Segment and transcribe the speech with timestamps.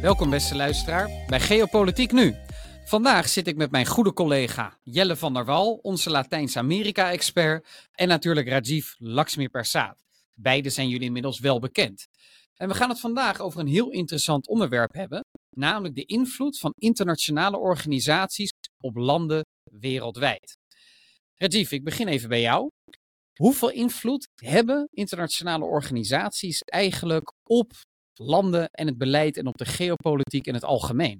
[0.00, 2.34] Welkom beste luisteraar bij Geopolitiek Nu.
[2.84, 8.48] Vandaag zit ik met mijn goede collega Jelle van der Wal, onze Latijns-Amerika-expert, en natuurlijk
[8.48, 10.04] Rajiv Lakshmi-Persad.
[10.34, 12.06] Beide zijn jullie inmiddels wel bekend.
[12.54, 15.24] En we gaan het vandaag over een heel interessant onderwerp hebben,
[15.56, 20.56] namelijk de invloed van internationale organisaties op landen wereldwijd.
[21.34, 22.68] Rajiv, ik begin even bij jou.
[23.34, 27.72] Hoeveel invloed hebben internationale organisaties eigenlijk op
[28.14, 31.18] landen en het beleid en op de geopolitiek in het algemeen?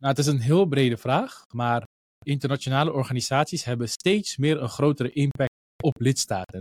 [0.00, 1.84] Nou, het is een heel brede vraag, maar
[2.24, 6.60] internationale organisaties hebben steeds meer een grotere impact op lidstaten.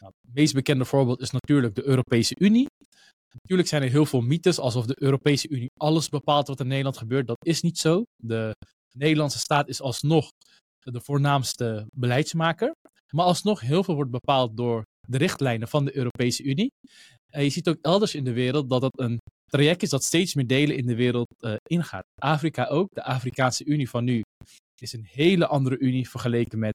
[0.00, 2.66] Nou, het meest bekende voorbeeld is natuurlijk de Europese Unie.
[3.32, 6.98] Natuurlijk zijn er heel veel mythes alsof de Europese Unie alles bepaalt wat in Nederland
[6.98, 7.26] gebeurt.
[7.26, 8.02] Dat is niet zo.
[8.16, 8.54] De
[8.96, 10.28] Nederlandse staat is alsnog
[10.78, 12.72] de voornaamste beleidsmaker.
[13.14, 16.70] Maar alsnog heel veel wordt bepaald door de richtlijnen van de Europese Unie.
[17.42, 19.18] Je ziet ook elders in de wereld dat het een
[19.50, 22.04] traject is dat steeds meer delen in de wereld uh, ingaat.
[22.20, 22.88] Afrika ook.
[22.92, 24.22] De Afrikaanse Unie van nu
[24.80, 26.74] is een hele andere unie vergeleken met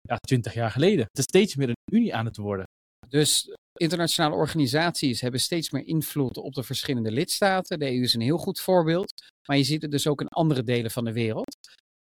[0.00, 1.06] ja, 20 jaar geleden.
[1.08, 2.66] Het is steeds meer een unie aan het worden.
[3.08, 7.78] Dus internationale organisaties hebben steeds meer invloed op de verschillende lidstaten.
[7.78, 9.12] De EU is een heel goed voorbeeld.
[9.48, 11.56] Maar je ziet het dus ook in andere delen van de wereld.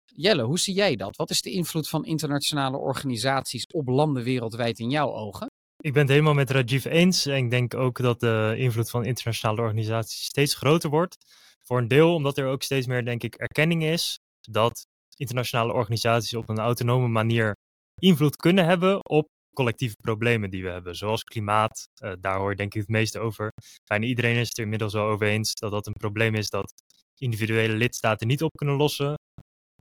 [0.06, 1.16] Jelle, hoe zie jij dat?
[1.16, 5.48] Wat is de invloed van internationale organisaties op landen wereldwijd in jouw ogen?
[5.86, 7.26] Ik ben het helemaal met Rajiv eens.
[7.26, 11.16] En ik denk ook dat de invloed van internationale organisaties steeds groter wordt.
[11.64, 14.86] Voor een deel omdat er ook steeds meer, denk ik, erkenning is dat
[15.18, 17.56] internationale organisaties op een autonome manier
[18.02, 21.88] invloed kunnen hebben op collectieve problemen die we hebben, zoals klimaat.
[22.04, 23.52] Uh, daar hoor je denk ik het meeste over.
[23.84, 26.74] Bijna iedereen is het er inmiddels wel over eens dat dat een probleem is dat
[27.18, 29.14] individuele lidstaten niet op kunnen lossen.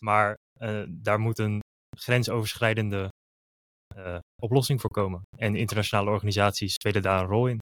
[0.00, 1.60] Maar uh, daar moet een
[1.96, 3.08] grensoverschrijdende
[4.42, 5.22] oplossing voor komen.
[5.36, 7.58] En internationale organisaties spelen daar een rol in.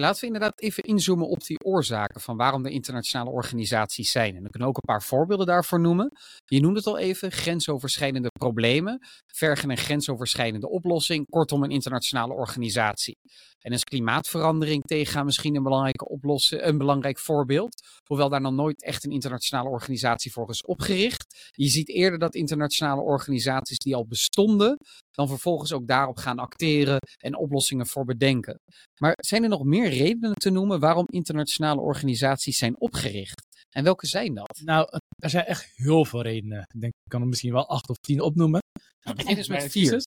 [0.00, 4.36] Laten we inderdaad even inzoomen op die oorzaken van waarom er internationale organisaties zijn.
[4.36, 6.12] En we kunnen ook een paar voorbeelden daarvoor noemen.
[6.44, 13.16] Je noemde het al even, grensoverschrijdende problemen vergen een grensoverschrijdende oplossing, kortom een internationale organisatie.
[13.58, 18.82] En is klimaatverandering tegengaan misschien een, belangrijke oplossing, een belangrijk voorbeeld, hoewel daar nog nooit
[18.82, 21.50] echt een internationale organisatie voor is opgericht.
[21.50, 24.78] Je ziet eerder dat internationale organisaties die al bestonden,
[25.12, 28.58] dan vervolgens ook daarop gaan acteren en oplossingen voor bedenken.
[29.00, 33.42] Maar zijn er nog meer redenen te noemen waarom internationale organisaties zijn opgericht?
[33.70, 34.60] En welke zijn dat?
[34.64, 36.66] Nou, er zijn echt heel veel redenen.
[36.74, 38.60] Ik denk, ik kan er misschien wel acht of tien opnoemen.
[39.02, 40.02] Nou, begin eens met vier.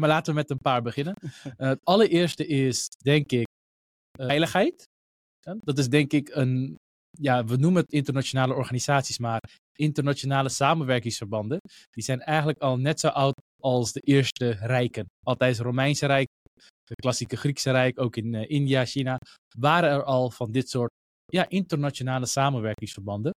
[0.00, 1.14] Maar laten we met een paar beginnen.
[1.22, 3.46] Uh, het allereerste is, denk ik,
[4.18, 4.88] uh, veiligheid.
[5.60, 6.76] Dat is denk ik een,
[7.10, 9.40] ja, we noemen het internationale organisaties, maar
[9.72, 11.60] internationale samenwerkingsverbanden.
[11.90, 13.34] Die zijn eigenlijk al net zo oud
[13.64, 15.06] als de eerste rijken.
[15.26, 16.28] Altijd het Romeinse Rijk,
[16.84, 19.18] het klassieke Griekse Rijk, ook in uh, India, China,
[19.58, 20.90] waren er al van dit soort
[21.24, 23.32] ja, internationale samenwerkingsverbanden.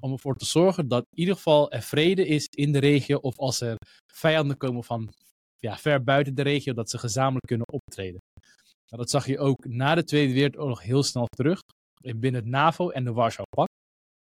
[0.00, 3.16] Om ervoor te zorgen dat in ieder geval er vrede is in de regio.
[3.16, 3.76] Of als er
[4.12, 5.10] vijanden komen van
[5.58, 8.20] ja, ver buiten de regio, dat ze gezamenlijk kunnen optreden.
[8.88, 11.58] Nou, dat zag je ook na de Tweede Wereldoorlog heel snel terug.
[12.00, 13.70] Binnen het NAVO en de Warschau-Pact.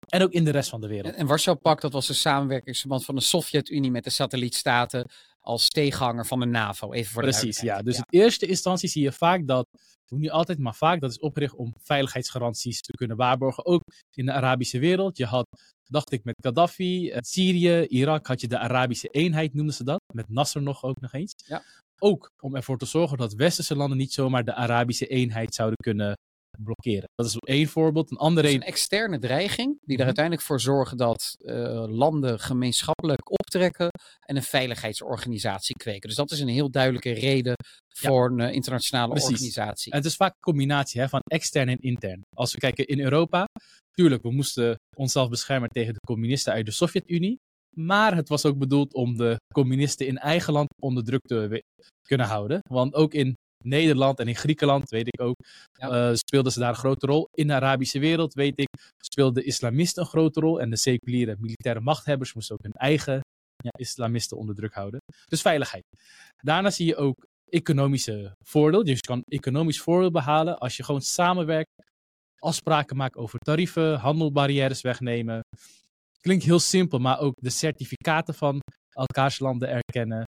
[0.08, 1.16] En ook in de rest van de wereld.
[1.16, 5.10] En, Warschau-Pact, dat was een samenwerkingsverband van de Sovjet-Unie met de satellietstaten
[5.40, 6.94] als tegenhanger van de NAVO.
[6.94, 7.82] Even voor Precies, ja.
[7.82, 8.04] Dus ja.
[8.10, 9.68] in eerste instantie zie je vaak dat,
[10.08, 13.66] niet altijd, maar vaak, dat is opgericht om veiligheidsgaranties te kunnen waarborgen.
[13.66, 13.82] Ook
[14.14, 15.18] in de Arabische wereld.
[15.18, 15.48] Je had,
[15.84, 20.02] dacht ik, met Gaddafi, eh, Syrië, Irak had je de Arabische eenheid, noemden ze dat.
[20.14, 21.34] Met Nasser nog ook nog eens.
[21.46, 21.64] Ja.
[22.00, 26.18] Ook om ervoor te zorgen dat westerse landen niet zomaar de Arabische eenheid zouden kunnen
[26.64, 27.10] blokkeren.
[27.16, 28.12] Dat is één voorbeeld.
[28.12, 33.90] Een andere een externe dreiging die er uiteindelijk voor zorgen dat uh, landen gemeenschappelijk optrekken
[34.26, 36.08] en een veiligheidsorganisatie kweken.
[36.08, 37.56] Dus dat is een heel duidelijke reden
[37.98, 38.44] voor ja.
[38.44, 39.30] een uh, internationale Precies.
[39.30, 39.92] organisatie.
[39.92, 42.22] En het is vaak een combinatie hè, van extern en intern.
[42.36, 43.48] Als we kijken in Europa,
[43.92, 47.40] tuurlijk, we moesten onszelf beschermen tegen de communisten uit de Sovjet-Unie.
[47.76, 51.64] Maar het was ook bedoeld om de communisten in eigen land onder druk te
[52.02, 52.60] kunnen houden.
[52.70, 55.36] Want ook in Nederland en in Griekenland, weet ik ook,
[55.74, 56.10] ja.
[56.10, 57.28] uh, speelden ze daar een grote rol.
[57.32, 58.68] In de Arabische wereld, weet ik,
[58.98, 60.62] speelden islamisten een grote rol.
[60.62, 63.22] En de seculiere militaire machthebbers moesten ook hun eigen
[63.58, 65.00] ja, islamisten onder druk houden.
[65.26, 65.84] Dus veiligheid.
[66.36, 68.84] Daarna zie je ook economische voordeel.
[68.84, 71.72] Dus je kan economisch voordeel behalen als je gewoon samenwerkt,
[72.40, 75.42] afspraken maakt over tarieven, handelbarrières wegnemen.
[76.22, 78.60] Klinkt heel simpel, maar ook de certificaten van
[78.90, 80.27] elkaars landen erkennen.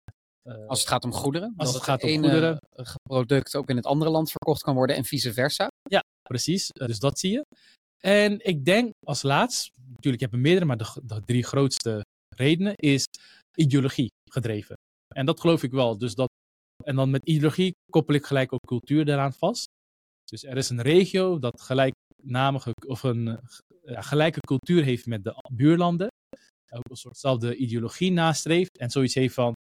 [0.49, 1.55] Uh, als het gaat om goederen.
[1.57, 2.59] Als het, gaat om ene goederen.
[3.03, 5.69] product ook in het andere land verkocht kan worden en vice versa.
[5.83, 6.71] Ja, precies.
[6.81, 7.45] Uh, dus dat zie je.
[7.99, 12.05] En ik denk als laatst, natuurlijk heb ik meerdere, maar de, de, drie grootste
[12.37, 13.05] redenen is
[13.55, 14.75] ideologie gedreven.
[15.15, 15.99] En dat geloof ik wel.
[15.99, 16.29] Dus dat,
[16.85, 19.65] en dan met ideologie koppel ik gelijk ook cultuur daaraan vast.
[20.25, 25.25] Dus er is een regio dat gelijk gelijknamige of een uh, gelijke cultuur heeft met
[25.25, 26.09] de buurlanden.
[26.71, 28.79] Ook een soortzelfde ideologie nastreeft.
[28.79, 29.53] En zoiets heeft van,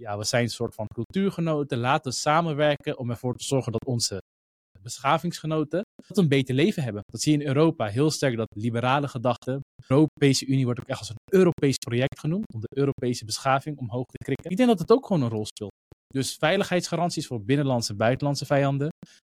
[0.00, 1.78] ja, we zijn een soort van cultuurgenoten.
[1.78, 4.18] Laten we samenwerken om ervoor te zorgen dat onze
[4.82, 7.02] beschavingsgenoten dat een beter leven hebben.
[7.06, 9.60] Dat zie je in Europa heel sterk, dat liberale gedachten.
[9.60, 13.78] De Europese Unie wordt ook echt als een Europees project genoemd, om de Europese beschaving
[13.78, 14.50] omhoog te krikken.
[14.50, 15.72] Ik denk dat het ook gewoon een rol speelt.
[16.06, 18.88] Dus veiligheidsgaranties voor binnenlandse en buitenlandse vijanden,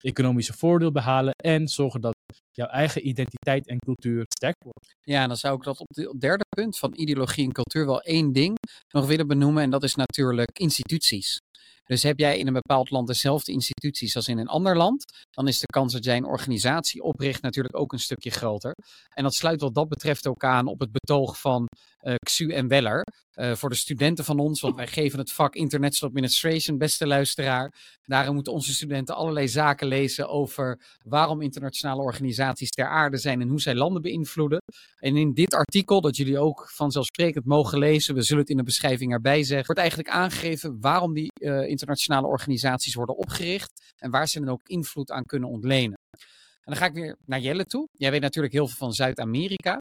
[0.03, 2.13] economische voordeel behalen en zorgen dat
[2.51, 4.95] jouw eigen identiteit en cultuur sterk wordt.
[5.01, 8.31] Ja, dan zou ik dat op het derde punt van ideologie en cultuur wel één
[8.31, 8.57] ding
[8.93, 11.39] nog willen benoemen en dat is natuurlijk instituties.
[11.91, 15.47] Dus heb jij in een bepaald land dezelfde instituties als in een ander land, dan
[15.47, 18.75] is de kans dat jij een organisatie opricht natuurlijk ook een stukje groter.
[19.09, 21.67] En dat sluit wat dat betreft ook aan op het betoog van
[22.01, 23.03] uh, Xu en Weller.
[23.41, 27.73] Uh, voor de studenten van ons, want wij geven het vak International Administration, beste luisteraar.
[28.03, 33.47] Daarin moeten onze studenten allerlei zaken lezen over waarom internationale organisaties ter aarde zijn en
[33.47, 34.61] hoe zij landen beïnvloeden.
[34.95, 38.63] En in dit artikel, dat jullie ook vanzelfsprekend mogen lezen, we zullen het in de
[38.63, 44.27] beschrijving erbij zeggen, wordt eigenlijk aangegeven waarom die uh, internationale organisaties worden opgericht en waar
[44.27, 45.97] ze dan ook invloed aan kunnen ontlenen.
[46.63, 47.87] En dan ga ik weer naar Jelle toe.
[47.91, 49.77] Jij weet natuurlijk heel veel van Zuid-Amerika.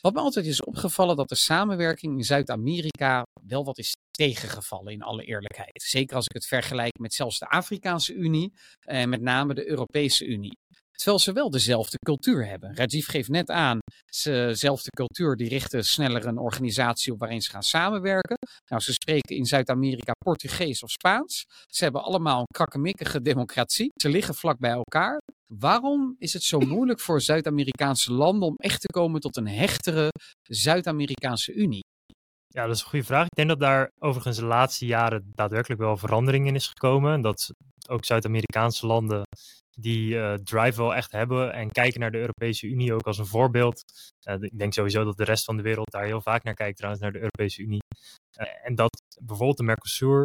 [0.00, 5.02] Wat me altijd is opgevallen, dat de samenwerking in Zuid-Amerika wel wat is tegengevallen, in
[5.02, 5.82] alle eerlijkheid.
[5.82, 10.26] Zeker als ik het vergelijk met zelfs de Afrikaanse Unie en met name de Europese
[10.26, 10.58] Unie.
[10.98, 12.76] Terwijl ze wel dezelfde cultuur hebben.
[12.76, 13.78] Rajiv geeft net aan,
[14.22, 18.36] dezelfde cultuur die richten sneller een organisatie op waarin ze gaan samenwerken.
[18.70, 21.44] Nou, ze spreken in Zuid-Amerika Portugees of Spaans.
[21.66, 23.90] Ze hebben allemaal een krakkemikkige democratie.
[23.94, 25.20] Ze liggen vlak bij elkaar.
[25.46, 30.08] Waarom is het zo moeilijk voor Zuid-Amerikaanse landen om echt te komen tot een hechtere
[30.42, 31.84] Zuid-Amerikaanse Unie?
[32.48, 33.24] Ja, dat is een goede vraag.
[33.24, 37.20] Ik denk dat daar overigens de laatste jaren daadwerkelijk wel verandering in is gekomen.
[37.20, 37.50] Dat
[37.88, 39.22] ook Zuid-Amerikaanse landen
[39.80, 43.26] die uh, drive wel echt hebben en kijken naar de Europese Unie ook als een
[43.26, 43.82] voorbeeld.
[44.28, 46.76] Uh, ik denk sowieso dat de rest van de wereld daar heel vaak naar kijkt,
[46.76, 47.82] trouwens, naar de Europese Unie.
[48.40, 50.24] Uh, en dat bijvoorbeeld de Mercosur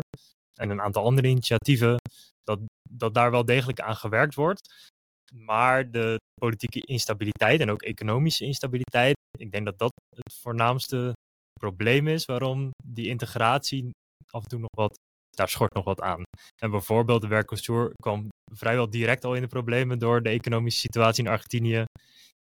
[0.60, 1.98] en een aantal andere initiatieven,
[2.44, 2.60] dat,
[2.90, 4.92] dat daar wel degelijk aan gewerkt wordt.
[5.34, 11.14] Maar de politieke instabiliteit en ook economische instabiliteit, ik denk dat dat het voornaamste
[11.60, 13.90] probleem is waarom die integratie
[14.30, 14.98] af en toe nog wat
[15.36, 16.24] daar schort nog wat aan.
[16.62, 21.24] En bijvoorbeeld de Mercosur kwam vrijwel direct al in de problemen door de economische situatie
[21.24, 21.86] in Argentinië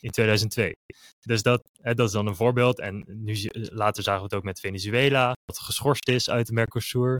[0.00, 0.72] in 2002.
[1.20, 2.78] Dus dat, hè, dat is dan een voorbeeld.
[2.78, 7.16] En nu, later zagen we het ook met Venezuela, dat geschorst is uit de Mercosur.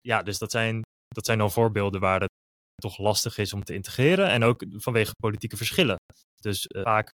[0.00, 2.30] Ja, dus dat zijn, dat zijn dan voorbeelden waar het
[2.74, 4.28] toch lastig is om te integreren.
[4.28, 5.96] En ook vanwege politieke verschillen.
[6.40, 7.10] Dus uh, vaak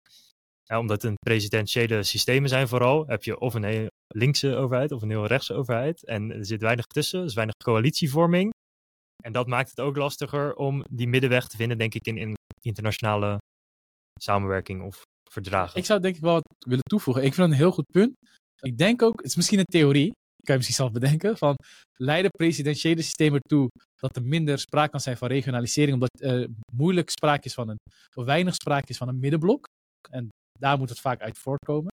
[0.77, 5.09] omdat het presidentiële systemen zijn vooral, heb je of een heel linkse overheid of een
[5.09, 6.05] heel rechtse overheid.
[6.05, 8.49] En er zit weinig tussen, er is weinig coalitievorming.
[9.23, 12.33] En dat maakt het ook lastiger om die middenweg te vinden, denk ik, in, in
[12.61, 13.37] internationale
[14.21, 15.01] samenwerking of
[15.31, 15.77] verdragen.
[15.77, 17.23] Ik zou denk ik wel wat willen toevoegen.
[17.23, 18.13] Ik vind het een heel goed punt.
[18.61, 20.11] Ik denk ook, het is misschien een theorie,
[20.43, 21.55] kan je misschien zelf bedenken, van
[21.95, 27.09] leiden presidentiële systemen ertoe dat er minder sprake kan zijn van regionalisering, omdat er moeilijk
[27.09, 27.79] sprake is van een,
[28.15, 29.67] of weinig sprake is van een middenblok.
[30.09, 30.27] En
[30.59, 31.91] daar moet het vaak uit voortkomen.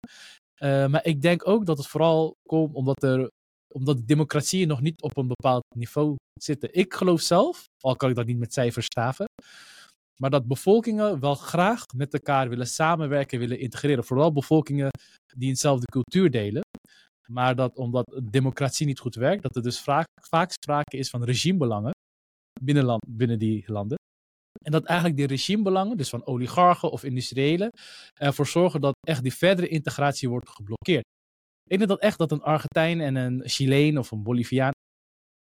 [0.63, 3.29] Uh, maar ik denk ook dat het vooral komt omdat, er,
[3.73, 6.73] omdat de democratieën nog niet op een bepaald niveau zitten.
[6.73, 9.25] Ik geloof zelf, al kan ik dat niet met cijfers staven,
[10.19, 14.03] maar dat bevolkingen wel graag met elkaar willen samenwerken, willen integreren.
[14.03, 14.89] Vooral bevolkingen
[15.35, 16.61] die eenzelfde cultuur delen.
[17.27, 21.23] Maar dat omdat democratie niet goed werkt, dat er dus vaak, vaak sprake is van
[21.23, 21.91] regimebelangen
[22.61, 23.97] binnen, land, binnen die landen.
[24.61, 27.69] En dat eigenlijk die regimebelangen, dus van oligarchen of industriëlen,
[28.13, 31.03] ervoor zorgen dat echt die verdere integratie wordt geblokkeerd.
[31.63, 34.71] Ik denk dat echt dat een Argentijn en een Chileen of een Boliviaan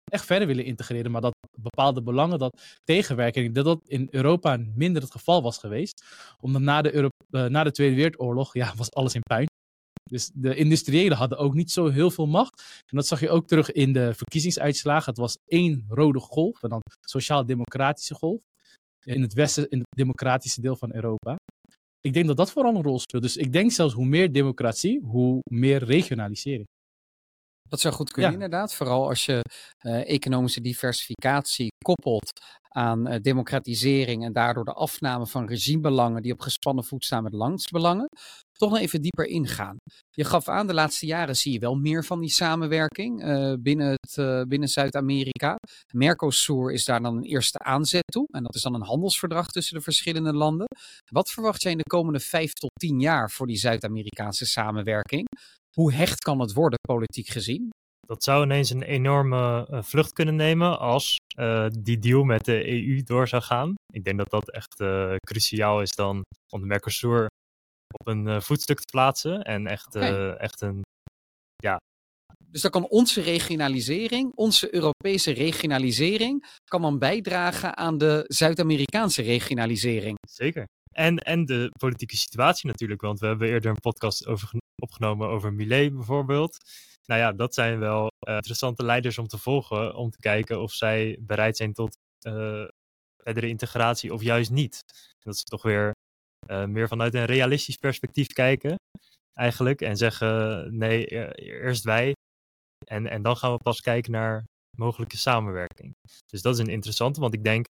[0.05, 3.53] echt verder willen integreren, maar dat bepaalde belangen dat tegenwerken.
[3.53, 6.05] Dat dat in Europa minder het geval was geweest,
[6.41, 9.47] omdat na de, uh, na de Tweede Wereldoorlog ja, was alles in puin.
[10.11, 12.83] Dus de industriëlen hadden ook niet zo heel veel macht.
[12.91, 15.09] En dat zag je ook terug in de verkiezingsuitslagen.
[15.09, 18.41] Het was één rode golf, en dan sociaal-democratische golf
[19.05, 21.37] in het westen, in het democratische deel van Europa.
[22.01, 23.23] Ik denk dat dat vooral een rol speelt.
[23.23, 26.67] Dus ik denk zelfs hoe meer democratie, hoe meer regionalisering.
[27.69, 28.75] Dat zou goed kunnen, inderdaad.
[28.75, 29.41] Vooral als je
[29.87, 32.31] uh, economische diversificatie koppelt
[32.69, 37.33] aan uh, democratisering en daardoor de afname van regimebelangen die op gespannen voet staan met
[37.33, 38.09] landsbelangen,
[38.59, 39.77] toch nog even dieper ingaan.
[40.11, 43.91] Je gaf aan, de laatste jaren zie je wel meer van die samenwerking uh, binnen,
[43.91, 45.57] het, uh, binnen Zuid-Amerika.
[45.93, 48.27] Mercosur is daar dan een eerste aanzet toe.
[48.31, 50.67] En dat is dan een handelsverdrag tussen de verschillende landen.
[51.11, 55.27] Wat verwacht jij in de komende vijf tot tien jaar voor die Zuid-Amerikaanse samenwerking?
[55.77, 57.71] Hoe hecht kan het worden, politiek gezien?
[58.07, 61.17] dat zou ineens een enorme uh, vlucht kunnen nemen als
[61.81, 63.75] die deal met de EU door zou gaan.
[63.93, 64.75] Ik denk dat dat echt
[65.27, 67.27] cruciaal is dan om de Mercosur
[67.93, 70.31] op een voetstuk te plaatsen en echt, okay.
[70.31, 70.83] echt een,
[71.57, 71.77] ja.
[72.47, 80.17] Dus dan kan onze regionalisering, onze Europese regionalisering, kan dan bijdragen aan de Zuid-Amerikaanse regionalisering.
[80.31, 80.65] Zeker.
[80.93, 84.49] En, en de politieke situatie natuurlijk, want we hebben eerder een podcast over,
[84.83, 86.57] opgenomen over Millet bijvoorbeeld
[87.07, 89.95] nou ja, dat zijn wel uh, interessante leiders om te volgen.
[89.95, 92.65] Om te kijken of zij bereid zijn tot uh,
[93.17, 94.81] verdere integratie of juist niet.
[95.19, 95.93] Dat ze toch weer
[96.47, 98.77] uh, meer vanuit een realistisch perspectief kijken.
[99.33, 99.81] Eigenlijk.
[99.81, 102.13] En zeggen: nee, eerst wij.
[102.87, 104.45] En, en dan gaan we pas kijken naar
[104.77, 105.95] mogelijke samenwerking.
[106.27, 107.67] Dus dat is een interessante, want ik denk.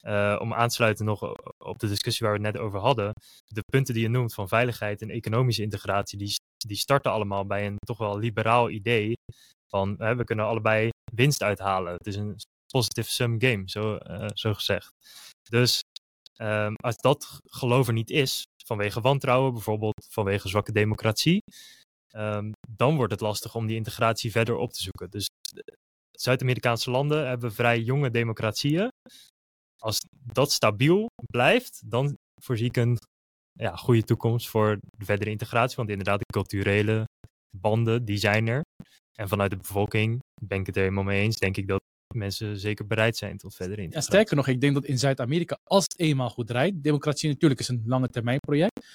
[0.00, 3.12] Uh, om aan te sluiten nog op de discussie waar we het net over hadden.
[3.46, 7.66] De punten die je noemt van veiligheid en economische integratie, die, die starten allemaal bij
[7.66, 9.14] een toch wel liberaal idee
[9.68, 11.92] van we kunnen allebei winst uithalen.
[11.92, 14.92] Het is een positive sum game, zo, uh, zo gezegd.
[15.50, 15.80] Dus
[16.38, 21.42] um, als dat geloof er niet is, vanwege wantrouwen, bijvoorbeeld vanwege zwakke democratie,
[22.16, 25.10] um, dan wordt het lastig om die integratie verder op te zoeken.
[25.10, 25.26] Dus
[26.10, 28.88] Zuid-Amerikaanse landen hebben vrij jonge democratieën.
[29.78, 29.98] Als
[30.32, 32.98] dat stabiel blijft, dan voorzie ik een
[33.52, 35.76] ja, goede toekomst voor de verdere integratie.
[35.76, 37.04] Want inderdaad, de culturele
[37.56, 38.62] banden, die zijn er.
[39.18, 41.36] En vanuit de bevolking ben ik het er helemaal mee eens.
[41.36, 41.80] Denk ik dat
[42.16, 44.10] mensen zeker bereid zijn tot verdere integratie.
[44.10, 47.60] Ja, sterker nog, ik denk dat in Zuid-Amerika, als het eenmaal goed draait, democratie natuurlijk
[47.60, 48.86] is een lange termijn project.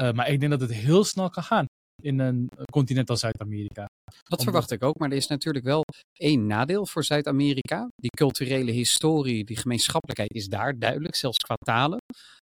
[0.00, 1.66] Uh, maar ik denk dat het heel snel kan gaan
[2.02, 3.86] in een continent als Zuid-Amerika.
[4.22, 7.88] Dat verwacht ik ook, maar er is natuurlijk wel één nadeel voor Zuid-Amerika.
[7.94, 11.98] Die culturele historie, die gemeenschappelijkheid is daar duidelijk, zelfs qua talen.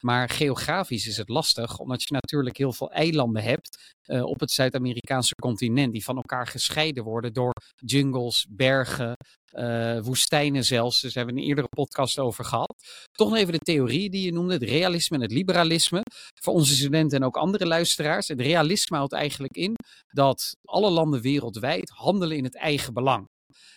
[0.03, 4.51] Maar geografisch is het lastig, omdat je natuurlijk heel veel eilanden hebt uh, op het
[4.51, 9.15] Zuid-Amerikaanse continent, die van elkaar gescheiden worden door jungles, bergen,
[9.53, 11.01] uh, woestijnen zelfs.
[11.01, 12.73] Dus daar hebben we een eerdere podcast over gehad.
[13.11, 16.01] Toch nog even de theorie die je noemde, het realisme en het liberalisme.
[16.41, 18.27] Voor onze studenten en ook andere luisteraars.
[18.27, 19.75] Het realisme houdt eigenlijk in
[20.07, 23.27] dat alle landen wereldwijd handelen in het eigen belang.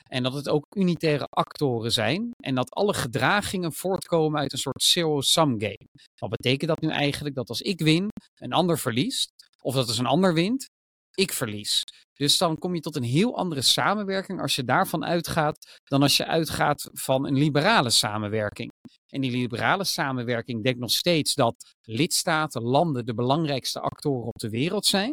[0.09, 2.31] En dat het ook unitaire actoren zijn.
[2.37, 5.89] En dat alle gedragingen voortkomen uit een soort zero-sum game.
[6.21, 7.35] Wat betekent dat nu eigenlijk?
[7.35, 9.33] Dat als ik win, een ander verliest.
[9.61, 10.69] Of dat als een ander wint,
[11.15, 11.83] ik verlies.
[12.15, 16.17] Dus dan kom je tot een heel andere samenwerking als je daarvan uitgaat dan als
[16.17, 18.73] je uitgaat van een liberale samenwerking.
[19.09, 24.49] En die liberale samenwerking denkt nog steeds dat lidstaten, landen de belangrijkste actoren op de
[24.49, 25.13] wereld zijn.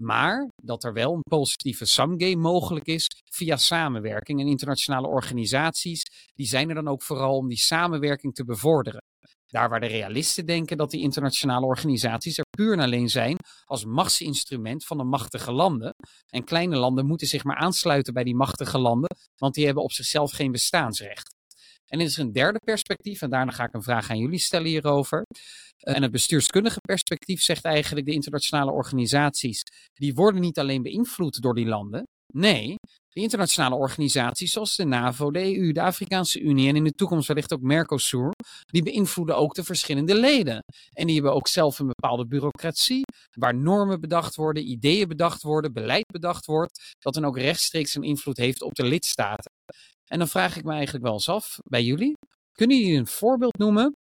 [0.00, 4.40] Maar dat er wel een positieve sumgame mogelijk is via samenwerking.
[4.40, 6.02] En internationale organisaties,
[6.34, 9.02] die zijn er dan ook vooral om die samenwerking te bevorderen.
[9.46, 13.84] Daar waar de realisten denken dat die internationale organisaties er puur en alleen zijn als
[13.84, 15.94] machtsinstrument van de machtige landen.
[16.26, 19.92] En kleine landen moeten zich maar aansluiten bij die machtige landen, want die hebben op
[19.92, 21.34] zichzelf geen bestaansrecht.
[21.86, 24.66] En dit is een derde perspectief, en daarna ga ik een vraag aan jullie stellen
[24.66, 25.26] hierover.
[25.78, 31.54] En het bestuurskundige perspectief zegt eigenlijk de internationale organisaties, die worden niet alleen beïnvloed door
[31.54, 32.06] die landen.
[32.36, 32.76] Nee,
[33.08, 37.28] de internationale organisaties zoals de NAVO, de EU, de Afrikaanse Unie en in de toekomst
[37.28, 38.30] wellicht ook Mercosur,
[38.64, 40.64] die beïnvloeden ook de verschillende leden.
[40.92, 43.02] En die hebben ook zelf een bepaalde bureaucratie,
[43.38, 48.02] waar normen bedacht worden, ideeën bedacht worden, beleid bedacht wordt, dat dan ook rechtstreeks een
[48.02, 49.52] invloed heeft op de lidstaten.
[50.04, 52.12] En dan vraag ik me eigenlijk wel eens af bij jullie.
[52.52, 53.94] Kunnen jullie een voorbeeld noemen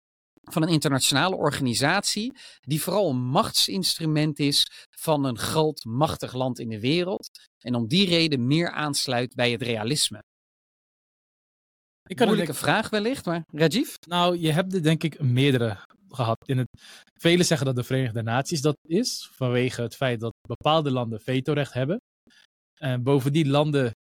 [0.52, 6.70] van een internationale organisatie die vooral een machtsinstrument is van een groot machtig land in
[6.70, 7.30] de wereld
[7.66, 10.24] en om die reden meer aansluit bij het realisme?
[12.04, 13.94] Ik kan Moeilijke vraag wellicht, maar Rajiv?
[14.08, 15.78] Nou, je hebt er denk ik meerdere
[16.10, 16.38] gehad.
[16.48, 16.68] In het,
[17.20, 21.74] velen zeggen dat de Verenigde Naties dat is, vanwege het feit dat bepaalde landen vetorecht
[21.74, 21.98] hebben.
[22.80, 23.92] En boven die landen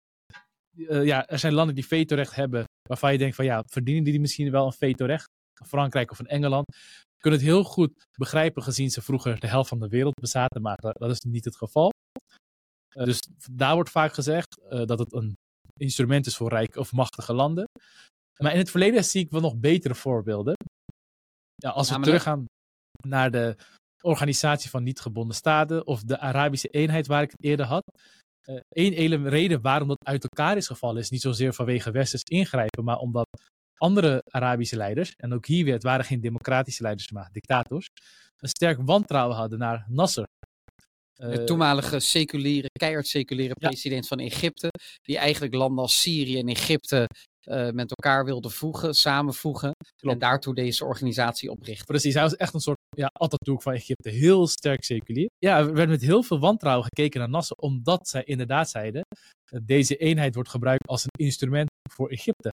[0.76, 4.21] uh, ja, er zijn landen die vetorecht hebben, waarvan je denkt van ja, verdienen die
[4.21, 5.28] misschien wel een vetorecht?
[5.67, 6.67] Frankrijk of in Engeland.
[7.14, 10.62] Je kunt het heel goed begrijpen gezien ze vroeger de helft van de wereld bezaten,
[10.62, 11.90] maar dat, is niet het geval.
[12.97, 15.37] Uh, dus daar wordt vaak gezegd uh, dat het een
[15.76, 17.64] instrument is voor rijke of machtige landen.
[18.43, 20.55] Maar in het verleden zie ik wel nog betere voorbeelden.
[21.55, 22.45] Ja, als we teruggaan
[23.07, 23.57] naar de
[24.02, 27.83] Organisatie van Niet-Gebonden Staten of de Arabische Eenheid waar ik het eerder had,
[28.69, 32.85] Eén uh, reden waarom dat uit elkaar is gevallen is niet zozeer vanwege westers ingrijpen,
[32.85, 33.26] maar omdat
[33.80, 37.88] andere Arabische leiders, en ook hier weer, het waren geen democratische leiders, maar dictators,
[38.37, 40.26] een sterk wantrouwen hadden naar Nasser.
[41.14, 44.70] De eh, toenmalige seculiere, keihard seculiere president van Egypte,
[45.02, 47.06] die eigenlijk landen als Syrië en Egypte
[47.49, 49.72] uh, met elkaar wilde voegen, samenvoegen.
[49.96, 50.14] Klopt.
[50.14, 51.87] En daartoe deze organisatie oprichten.
[51.87, 55.28] Precies, hij was echt een soort ja, Atatürk van Egypte heel sterk seculier.
[55.38, 59.02] Ja, er werd met heel veel wantrouwen gekeken naar Nasser, omdat zij inderdaad zeiden,
[59.44, 62.52] dat deze eenheid wordt gebruikt als een instrument voor Egypte.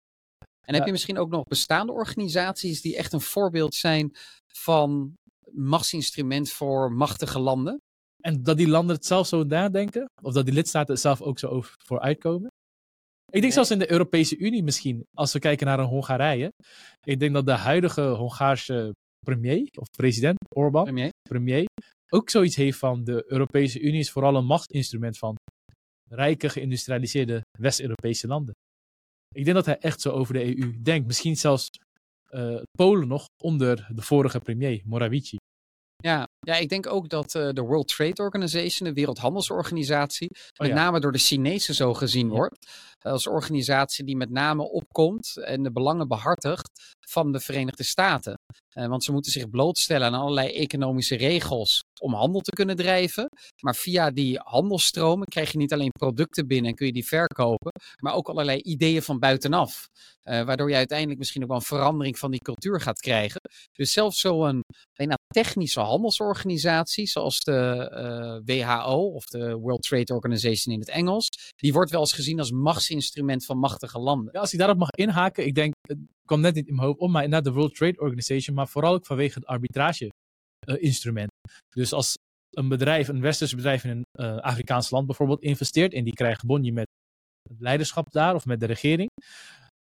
[0.64, 4.16] En heb je misschien ook nog bestaande organisaties die echt een voorbeeld zijn
[4.46, 5.14] van
[5.50, 7.80] machtsinstrument voor machtige landen?
[8.20, 11.38] En dat die landen het zelf zo nadenken, of dat die lidstaten er zelf ook
[11.38, 12.48] zo over voor uitkomen.
[13.30, 16.52] Ik denk zelfs in de Europese Unie misschien, als we kijken naar een Hongarije.
[17.06, 18.92] Ik denk dat de huidige Hongaarse
[19.26, 21.10] premier, of president, Orbán, Premier?
[21.28, 21.66] premier,
[22.08, 25.34] ook zoiets heeft van de Europese Unie is vooral een machtsinstrument van
[26.08, 28.54] rijke, geïndustrialiseerde West-Europese landen.
[29.34, 31.06] Ik denk dat hij echt zo over de EU denkt.
[31.06, 31.70] Misschien zelfs
[32.28, 35.36] eh, Polen nog onder de vorige premier, Morawiecki.
[35.96, 40.74] Ja, ja, ik denk ook dat eh, de World Trade Organization, de Wereldhandelsorganisatie, met ja.
[40.74, 42.66] name door de Chinezen zo gezien wordt.
[43.00, 48.38] Als organisatie die met name opkomt en de belangen behartigt van de Verenigde Staten.
[48.68, 53.28] Eh, want ze moeten zich blootstellen aan allerlei economische regels om handel te kunnen drijven.
[53.60, 57.72] Maar via die handelstromen krijg je niet alleen producten binnen en kun je die verkopen,
[58.00, 59.88] maar ook allerlei ideeën van buitenaf.
[60.22, 63.40] Eh, waardoor je uiteindelijk misschien ook wel een verandering van die cultuur gaat krijgen.
[63.72, 64.60] Dus zelfs zo'n
[64.92, 66.33] bijna technische handelsorganisatie,
[67.06, 72.00] zoals de eh, WHO of de World Trade Organization in het Engels, die wordt wel
[72.00, 74.32] eens gezien als machtsinstrument van machtige landen.
[74.32, 77.10] Als ik daarop mag inhaken, ik denk, het kwam net niet in mijn hoofd om,
[77.10, 81.30] maar inderdaad de World Trade Organization, maar vooral ook vanwege het arbitrage-instrument.
[81.68, 82.14] dus als
[82.50, 86.46] een bedrijf, een westers bedrijf in een eh, Afrikaans land bijvoorbeeld investeert en die krijgt
[86.46, 86.86] bonje met
[87.58, 89.10] leiderschap daar of met de regering.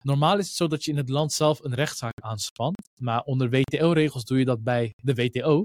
[0.03, 3.49] Normaal is het zo dat je in het land zelf een rechtszaak aanspant, maar onder
[3.49, 5.62] WTO-regels doe je dat bij de WTO.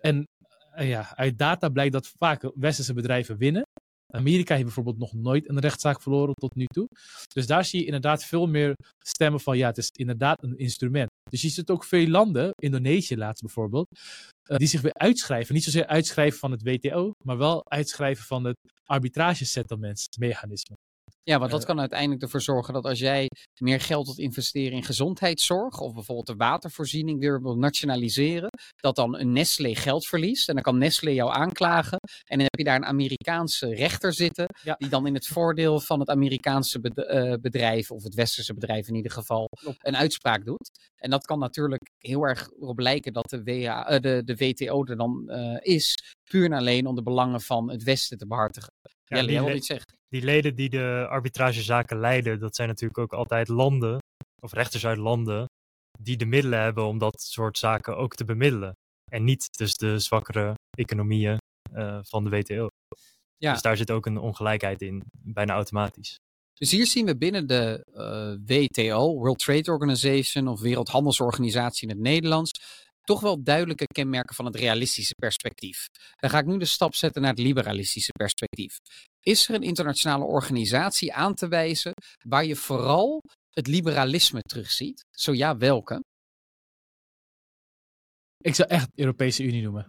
[0.00, 0.26] En
[0.72, 3.62] eh, ja, uit data blijkt dat vaak westerse bedrijven winnen.
[4.14, 6.88] Amerika heeft bijvoorbeeld nog nooit een rechtszaak verloren tot nu toe.
[7.34, 11.10] Dus daar zie je inderdaad veel meer stemmen van ja, het is inderdaad een instrument.
[11.30, 13.86] Dus je ziet ook veel landen, Indonesië laatst bijvoorbeeld,
[14.42, 15.54] eh, die zich weer uitschrijven.
[15.54, 20.76] Niet zozeer uitschrijven van het WTO, maar wel uitschrijven van het arbitrage-settlements-mechanisme.
[21.22, 23.28] Ja, want dat Eh, kan uiteindelijk ervoor zorgen dat als jij
[23.60, 29.18] meer geld wilt investeren in gezondheidszorg, of bijvoorbeeld de watervoorziening weer wil nationaliseren, dat dan
[29.18, 30.48] een Nestlé geld verliest.
[30.48, 31.98] En dan kan Nestlé jou aanklagen.
[32.24, 34.74] En dan heb je daar een Amerikaanse rechter zitten, Ja.
[34.78, 38.94] die dan in het voordeel van het Amerikaanse eh, bedrijf, of het westerse bedrijf in
[38.94, 40.70] ieder geval, een uitspraak doet.
[40.96, 44.84] En dat kan natuurlijk heel erg erop lijken dat de, WH, eh, de, de WTO
[44.84, 45.94] er dan is,
[46.30, 48.72] puur en alleen om de belangen van het Westen te behartigen.
[49.04, 49.97] Ja, die jij wil iets zeggen.
[50.08, 53.98] Die leden die de arbitragezaken leiden, dat zijn natuurlijk ook altijd landen,
[54.40, 55.46] of rechters uit landen,
[55.98, 58.72] die de middelen hebben om dat soort zaken ook te bemiddelen.
[59.10, 61.36] En niet dus de zwakkere economieën
[61.72, 62.66] eh, van de WTO.
[63.36, 63.52] Ja.
[63.52, 66.16] Dus daar zit ook een ongelijkheid in, bijna automatisch.
[66.54, 72.04] Dus hier zien we binnen de eh, WTO, World Trade Organization of Wereldhandelsorganisatie in het
[72.04, 72.50] Nederlands,
[73.02, 75.86] toch wel duidelijke kenmerken van het realistische perspectief.
[76.16, 78.78] Dan ga ik nu de stap zetten naar het liberalistische perspectief.
[79.28, 81.92] Is er een internationale organisatie aan te wijzen
[82.28, 85.04] waar je vooral het liberalisme terugziet?
[85.10, 86.04] Zo ja, welke?
[88.38, 89.86] Ik zou echt de Europese Unie noemen.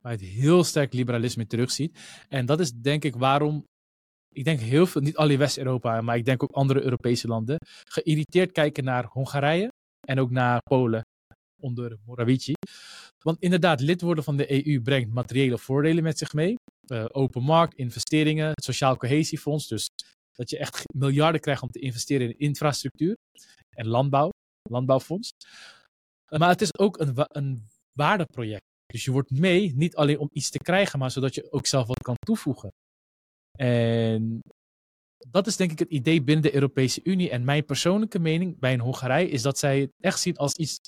[0.00, 1.98] Waar je het heel sterk liberalisme terugziet.
[2.28, 3.64] En dat is denk ik waarom,
[4.34, 7.56] ik denk heel veel, niet alleen West-Europa, maar ik denk ook andere Europese landen,
[7.88, 9.72] geïrriteerd kijken naar Hongarije
[10.08, 11.04] en ook naar Polen
[11.60, 12.52] onder Morawiecki.
[13.26, 16.54] Want inderdaad, lid worden van de EU brengt materiële voordelen met zich mee.
[16.86, 19.68] Eh, open markt, investeringen, het sociaal cohesiefonds.
[19.68, 19.88] Dus
[20.32, 23.16] dat je echt miljarden krijgt om te investeren in infrastructuur
[23.76, 24.30] en landbouw,
[24.70, 25.30] landbouwfonds.
[26.24, 27.62] Eh, maar het is ook een, een
[27.92, 28.64] waardeproject.
[28.86, 31.86] Dus je wordt mee, niet alleen om iets te krijgen, maar zodat je ook zelf
[31.86, 32.72] wat kan toevoegen.
[33.58, 34.40] En
[35.30, 37.30] dat is denk ik het idee binnen de Europese Unie.
[37.30, 40.80] En mijn persoonlijke mening bij een Hongarije is dat zij het echt zien als iets.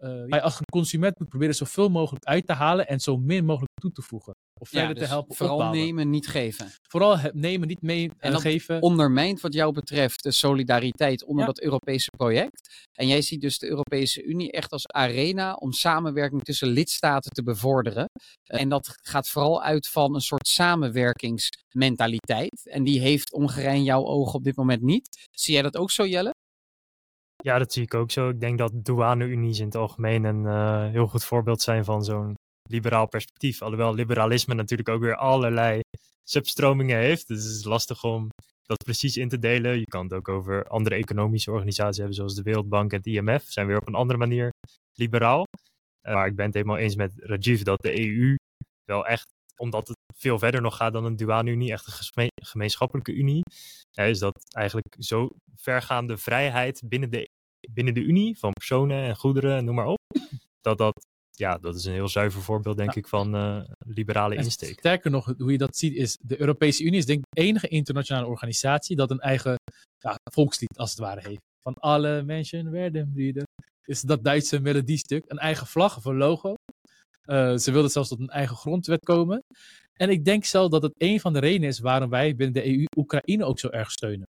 [0.00, 3.16] Eh, waar je als een consument moet proberen zoveel mogelijk uit te halen en zo
[3.16, 4.34] min mogelijk toe te voegen.
[4.60, 5.84] Of verder Ja, te dus helpen vooral opbouwen.
[5.84, 6.70] nemen, niet geven.
[6.88, 8.82] Vooral het nemen, niet mee En dat geven.
[8.82, 11.46] Ondermijnt wat jou betreft de solidariteit onder Ja.
[11.46, 12.88] dat Europese project.
[12.92, 17.42] En jij ziet dus de Europese Unie echt als arena om samenwerking tussen lidstaten te
[17.42, 18.08] bevorderen.
[18.44, 22.68] En dat gaat vooral uit van een soort samenwerkingsmentaliteit.
[22.70, 25.28] En die heeft Hongarije in jouw ogen op dit moment niet.
[25.30, 26.34] Zie jij dat ook zo, Jelle?
[27.42, 28.28] Ja, dat zie ik ook zo.
[28.28, 32.34] Ik denk dat douane-unies in het algemeen een eh, heel goed voorbeeld zijn van zo'n
[32.68, 33.62] liberaal perspectief.
[33.62, 35.80] Alhoewel liberalisme natuurlijk ook weer allerlei
[36.22, 37.28] substromingen heeft.
[37.28, 38.28] Dus het is lastig om
[38.62, 39.78] dat precies in te delen.
[39.78, 43.42] Je kan het ook over andere economische organisaties hebben, zoals de Wereldbank en het IMF.
[43.42, 44.50] Zijn weer op een andere manier
[44.94, 45.44] liberaal.
[46.00, 48.36] Eh, maar ik ben het helemaal eens met Rajiv dat de EU
[48.84, 49.28] wel echt,
[49.60, 53.42] omdat het veel verder nog gaat dan een douane-unie, echt een gemeenschappelijke unie,
[53.90, 57.28] ja, is dat eigenlijk zo vergaande vrijheid binnen de,
[57.72, 59.98] binnen de Unie, van personen en goederen, noem maar op,
[60.60, 63.00] dat dat ja, dat is een heel zuiver voorbeeld, denk Ja.
[63.00, 64.78] ik, van eh, liberale En insteek.
[64.78, 67.68] Sterker nog, hoe je dat ziet is, de Europese Unie is denk ik de enige
[67.68, 69.56] internationale organisatie dat een eigen
[69.98, 71.40] ja, volkslied als het ware heeft.
[71.62, 73.44] Van alle mensen werden vrienden.
[73.84, 75.24] Is dat Duitse melodiestuk.
[75.26, 76.54] Een eigen vlag of een logo.
[77.22, 79.44] Eh, ze wilden zelfs tot een eigen grondwet komen.
[79.92, 82.68] En ik denk zelf dat het een van de redenen is waarom wij binnen de
[82.68, 84.26] EU Oekraïne ook zo erg steunen.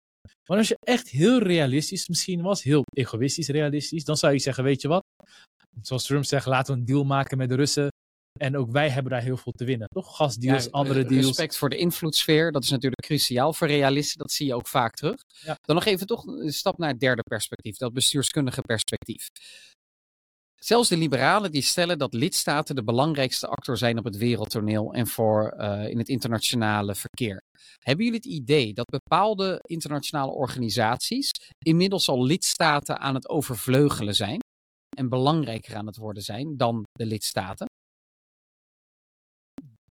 [0.47, 4.63] Maar als je echt heel realistisch misschien was, heel egoïstisch realistisch, dan zou je zeggen,
[4.63, 5.03] weet je wat?
[5.81, 7.87] Zoals Trump zegt, laten we een deal maken met de Russen.
[8.39, 10.15] En ook wij hebben daar heel veel te winnen, toch?
[10.15, 11.25] Gasdeals, Ja, andere eh, deals.
[11.25, 14.17] Respect voor de invloedssfeer, dat is natuurlijk cruciaal voor realisten.
[14.17, 15.23] Dat zie je ook vaak terug.
[15.41, 15.57] Ja.
[15.61, 19.27] Dan nog even toch een stap naar het derde perspectief, dat bestuurskundige perspectief.
[20.59, 25.07] Zelfs de liberalen die stellen dat lidstaten de belangrijkste actor zijn op het wereldtoneel en
[25.07, 27.41] voor eh, in het internationale verkeer.
[27.83, 34.39] Hebben jullie het idee dat bepaalde internationale organisaties inmiddels al lidstaten aan het overvleugelen zijn
[34.97, 37.65] en belangrijker aan het worden zijn dan de lidstaten?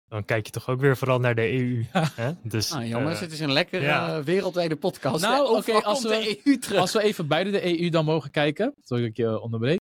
[0.08, 1.86] Dan kijk je toch ook weer vooral naar de EU.
[2.24, 2.32] Hè?
[2.44, 4.18] Dus, Nou jongens, eh, het is een lekkere ja.
[4.18, 5.22] eh, wereldwijde podcast.
[5.24, 6.80] Nou, oké, als we- terug.
[6.80, 9.80] Als we even buiten de EU dan mogen kijken, sorry dat ik je onderbreek,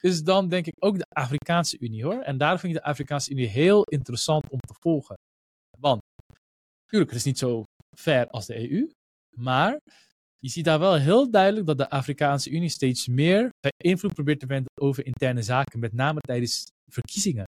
[0.00, 2.20] is dan denk ik ook de Afrikaanse Unie hoor.
[2.20, 5.16] En daar vind ik de Afrikaanse Unie heel interessant om te volgen.
[5.78, 6.00] Want,
[6.84, 7.64] natuurlijk, het is niet zo
[7.96, 8.90] ver als de EU,
[9.36, 9.78] maar
[10.40, 14.46] je ziet daar wel heel duidelijk dat de Afrikaanse Unie steeds meer invloed probeert te
[14.46, 17.44] wenden over interne zaken, met name tijdens verkiezingen.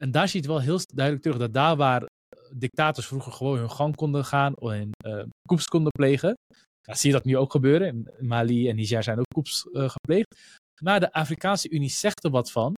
[0.00, 2.06] En daar zie je het wel heel duidelijk terug dat daar waar
[2.54, 6.34] dictators vroeger gewoon hun gang konden gaan en uh, coups konden plegen,
[6.82, 7.86] zie je dat nu ook gebeuren.
[7.88, 10.60] In Mali en Niger zijn ook coups uh, gepleegd.
[10.80, 12.74] Maar de Afrikaanse Unie zegt er wat van.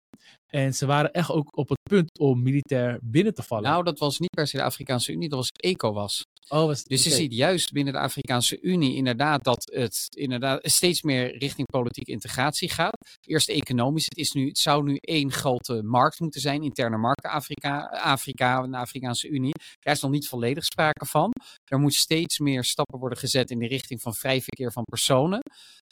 [0.51, 3.69] En ze waren echt ook op het punt om militair binnen te vallen.
[3.69, 6.23] Nou, dat was niet per se de Afrikaanse Unie, dat was ECOWAS.
[6.47, 7.11] Oh, was, dus okay.
[7.11, 12.11] je ziet juist binnen de Afrikaanse Unie inderdaad dat het inderdaad steeds meer richting politieke
[12.11, 13.17] integratie gaat.
[13.21, 14.05] Eerst economisch.
[14.05, 18.63] Het, is nu, het zou nu één grote markt moeten zijn, interne markt Afrika, Afrika
[18.63, 19.53] en de Afrikaanse Unie.
[19.79, 21.31] Daar is nog niet volledig sprake van.
[21.63, 25.39] Er moet steeds meer stappen worden gezet in de richting van vrij verkeer van personen.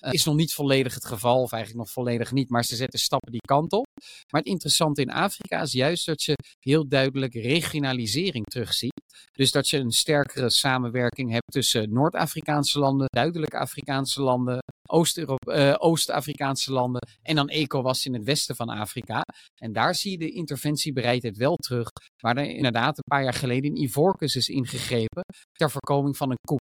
[0.05, 2.99] Uh, is nog niet volledig het geval, of eigenlijk nog volledig niet, maar ze zetten
[2.99, 3.87] stappen die kant op.
[4.31, 8.99] Maar het interessante in Afrika is juist dat je heel duidelijk regionalisering terugziet.
[9.31, 14.63] Dus dat je een sterkere samenwerking hebt tussen Noord-Afrikaanse landen, duidelijk Afrikaanse landen,
[15.45, 19.23] uh, Oost-Afrikaanse landen en dan ECOWAS in het westen van Afrika.
[19.55, 21.87] En daar zie je de interventiebereidheid wel terug,
[22.21, 26.37] waar er inderdaad een paar jaar geleden in Ivoorkust is ingegrepen ter voorkoming van een
[26.47, 26.59] coup.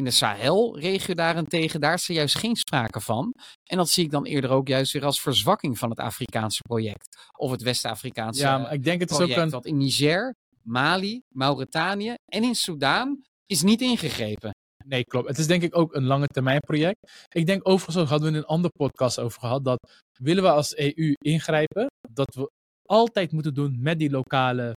[0.00, 3.34] In de Sahel-regio daarentegen, daar is er juist geen sprake van.
[3.64, 7.16] En dat zie ik dan eerder ook juist weer als verzwakking van het Afrikaanse project.
[7.36, 9.38] Of het West-Afrikaanse Ja, maar ik denk het is project.
[9.38, 9.50] ook een...
[9.50, 14.50] Want in Niger, Mali, Mauritanië en in Soudaan is niet ingegrepen.
[14.84, 15.28] Nee, klopt.
[15.28, 17.26] Het is denk ik ook een lange termijn project.
[17.28, 19.78] Ik denk overigens, ook hadden we in een andere podcast over gehad, dat
[20.18, 22.50] willen we als EU ingrijpen, dat we
[22.88, 24.72] altijd moeten doen met die lokale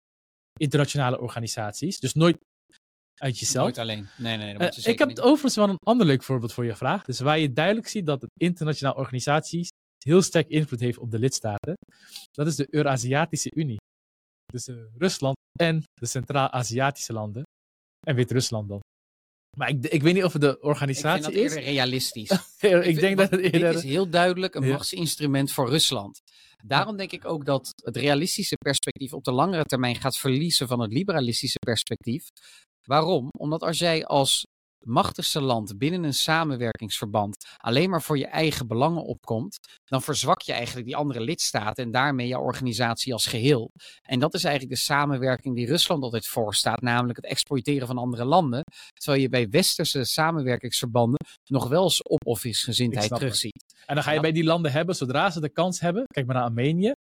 [0.60, 2.00] internationale organisaties.
[2.00, 2.38] Dus nooit
[3.22, 3.64] uit jezelf.
[3.64, 4.08] Nooit alleen.
[4.18, 6.66] Nee, nee, dat moet je ik heb het overigens wel een ander leuk voorbeeld voor
[6.66, 7.04] je vraag.
[7.04, 9.70] Dus waar je duidelijk ziet dat internationale organisaties
[10.04, 11.74] heel sterk invloed heeft op de lidstaten.
[12.32, 13.78] Dat is de Eurasiatische Unie.
[14.46, 17.44] Dus uh, Rusland en de Centraal-Aziatische landen.
[18.08, 18.80] En Wit-Rusland dan.
[19.58, 21.50] Maar ik, ik, weet niet of het de organisatie ik vind is.
[21.50, 22.30] dat eerder realistisch.
[22.60, 23.74] ik, ik denk dat het eerder...
[23.74, 26.20] Dit is heel duidelijk een machtsinstrument voor Rusland.
[26.66, 30.80] Daarom denk ik ook dat het realistische perspectief op de langere termijn gaat verliezen van
[30.80, 32.28] het liberalistische perspectief.
[32.86, 33.30] Waarom?
[33.38, 34.46] Omdat als jij als
[34.86, 40.54] machtigste land binnen een samenwerkingsverband alleen maar voor je eigen belangen opkomt, dan verzwak je
[40.54, 43.72] eigenlijk die andere lidstaten en daarmee jouw organisatie als geheel.
[44.02, 48.26] En dat is eigenlijk de samenwerking die Rusland altijd voorstaat, namelijk het exploiteren van andere
[48.26, 48.64] landen.
[48.94, 52.04] Terwijl je bij westerse samenwerkingsverbanden nog wel eens
[53.10, 53.20] het.
[53.20, 53.64] terugziet.
[53.86, 56.36] En dan ga je bij die landen hebben, zodra ze de kans hebben, kijk maar
[56.36, 56.94] naar Armenië,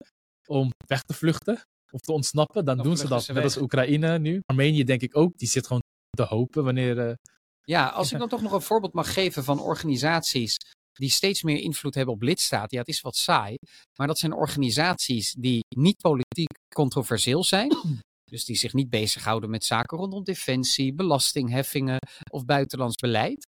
[0.46, 3.28] om weg te vluchten of te ontsnappen, dan doen ze dat.
[3.28, 3.58] Net als.
[3.58, 4.42] Oekraïne nu.
[4.46, 7.00] Armenië denk ik ook, die zit gewoon te hopen wanneer...
[7.08, 7.14] eh,
[7.62, 10.56] Ja, als ik dan toch nog een voorbeeld mag geven van organisaties
[10.94, 12.68] die steeds meer invloed hebben op lidstaten.
[12.72, 13.56] Ja, het is wat saai,
[14.00, 17.72] maar dat zijn organisaties die niet politiek controversieel zijn.
[18.32, 21.98] Dus die zich niet bezighouden met zaken rondom defensie, belastingheffingen
[22.32, 23.46] of buitenlands beleid.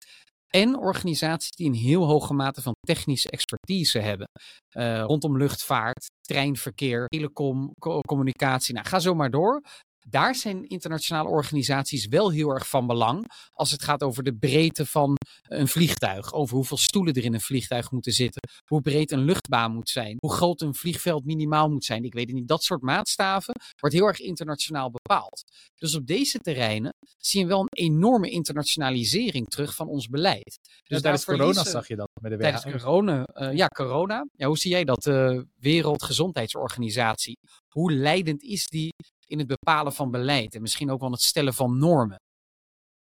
[0.49, 4.27] En organisaties die een heel hoge mate van technische expertise hebben.
[4.69, 8.73] Eh, rondom luchtvaart, treinverkeer, telecom, co- communicatie.
[8.73, 9.61] Nou, ga zo maar door.
[10.09, 14.85] Daar zijn internationale organisaties wel heel erg van belang als het gaat over de breedte
[14.85, 16.33] van een vliegtuig.
[16.33, 18.41] Over hoeveel stoelen er in een vliegtuig moeten zitten.
[18.65, 20.17] Hoe breed een luchtbaan moet zijn.
[20.19, 22.03] Hoe groot een vliegveld minimaal moet zijn.
[22.03, 22.47] Ik weet het niet.
[22.47, 25.43] Dat soort maatstaven wordt heel erg internationaal bepaald.
[25.75, 30.59] Dus op deze terreinen zie je wel een enorme internationalisering terug van ons beleid.
[30.83, 32.51] Dus tijdens corona zag je dat met de WHO?
[32.51, 34.27] Tijdens corona, uh, ja, corona.
[34.35, 37.37] Ja, hoe zie jij dat, de Wereldgezondheidsorganisatie?
[37.67, 38.93] Hoe leidend is die
[39.29, 42.19] in het bepalen van beleid en misschien ook wel het stellen van normen?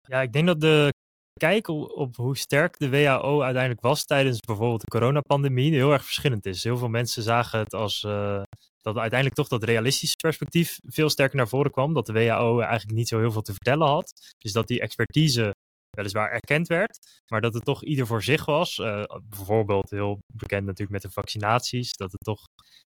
[0.01, 0.93] Ja, ik denk dat de
[1.33, 6.47] kijk op, hoe sterk de WHO uiteindelijk was tijdens bijvoorbeeld de coronapandemie heel erg verschillend
[6.47, 6.65] is.
[6.65, 8.43] Heel veel mensen zagen het als uh,
[8.81, 11.95] dat uiteindelijk toch dat realistische perspectief veel sterker naar voren kwam.
[11.95, 14.35] Dat de WHO eigenlijk niet zo heel veel te vertellen had.
[14.39, 15.55] Dus dat die expertise
[15.95, 18.79] weliswaar erkend werd, maar dat het toch ieder voor zich was.
[18.79, 22.45] Uh, bijvoorbeeld heel bekend natuurlijk met de vaccinaties, dat het toch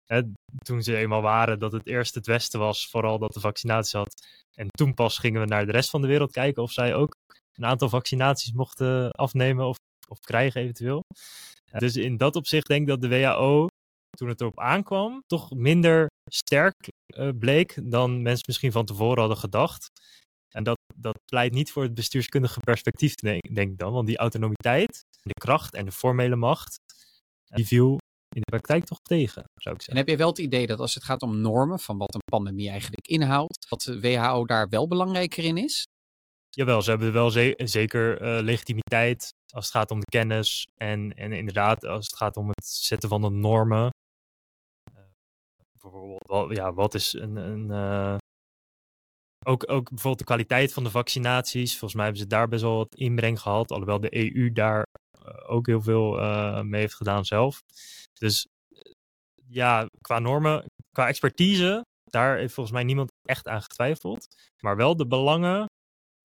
[0.05, 0.23] hè,
[0.65, 4.27] toen ze eenmaal waren, dat het eerst het Westen was, vooral dat de vaccinatie had.
[4.55, 7.17] En toen pas gingen we naar de rest van de wereld kijken of zij ook
[7.53, 9.77] een aantal vaccinaties mochten afnemen of,
[10.09, 11.03] of krijgen eventueel.
[11.79, 13.67] Dus in dat opzicht denk ik dat de WHO,
[14.11, 19.39] toen het erop aankwam, toch minder sterk uh, bleek dan mensen misschien van tevoren hadden
[19.39, 19.87] gedacht.
[20.95, 23.93] Dat, dat pleit niet voor het bestuurskundige perspectief, denk, denk ik dan.
[23.93, 26.77] Want die autonomiteit, de kracht en de formele macht,
[27.45, 29.89] die viel in de praktijk toch tegen, zou ik zeggen.
[29.91, 32.21] En heb je wel het idee dat als het gaat om normen, van wat een
[32.31, 35.85] pandemie eigenlijk inhoudt, dat de WHO daar wel belangrijker in is?
[36.51, 40.67] Jawel, ze hebben wel ze zeker uh, legitimiteit als het gaat om de kennis.
[40.75, 43.91] En, en inderdaad, als het gaat om het zetten van de normen.
[44.95, 45.03] Uh,
[45.81, 48.17] bijvoorbeeld, wat, ja, wat is een, een uh,
[49.45, 51.71] ook, ook bijvoorbeeld de kwaliteit van de vaccinaties.
[51.71, 53.71] Volgens mij hebben ze daar best wel wat inbreng gehad.
[53.71, 54.87] Alhoewel de EU daar
[55.27, 57.63] uh, ook heel veel uh, mee heeft gedaan zelf.
[58.13, 58.47] Dus
[59.49, 64.27] ja, qua normen, qua expertise, daar heeft volgens mij niemand echt aan getwijfeld.
[64.61, 65.67] Maar wel de belangen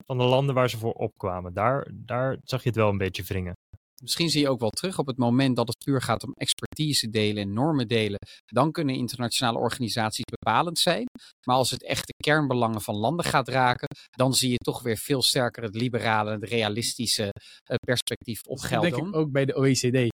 [0.06, 1.54] van de landen waar ze voor opkwamen.
[1.54, 3.54] Daar, daar zag je het wel een beetje wringen.
[4.02, 7.10] Misschien zie je ook wel terug op het moment dat het puur gaat om expertise
[7.10, 8.18] delen en normen delen.
[8.44, 11.04] Dan kunnen internationale organisaties bepalend zijn.
[11.46, 14.96] Maar als het echt de kernbelangen van landen gaat raken, dan zie je toch weer
[14.96, 18.82] veel sterker het liberale, het realistische uh, perspectief op geld.
[18.82, 20.08] Dat denk ik ook bij de OECD.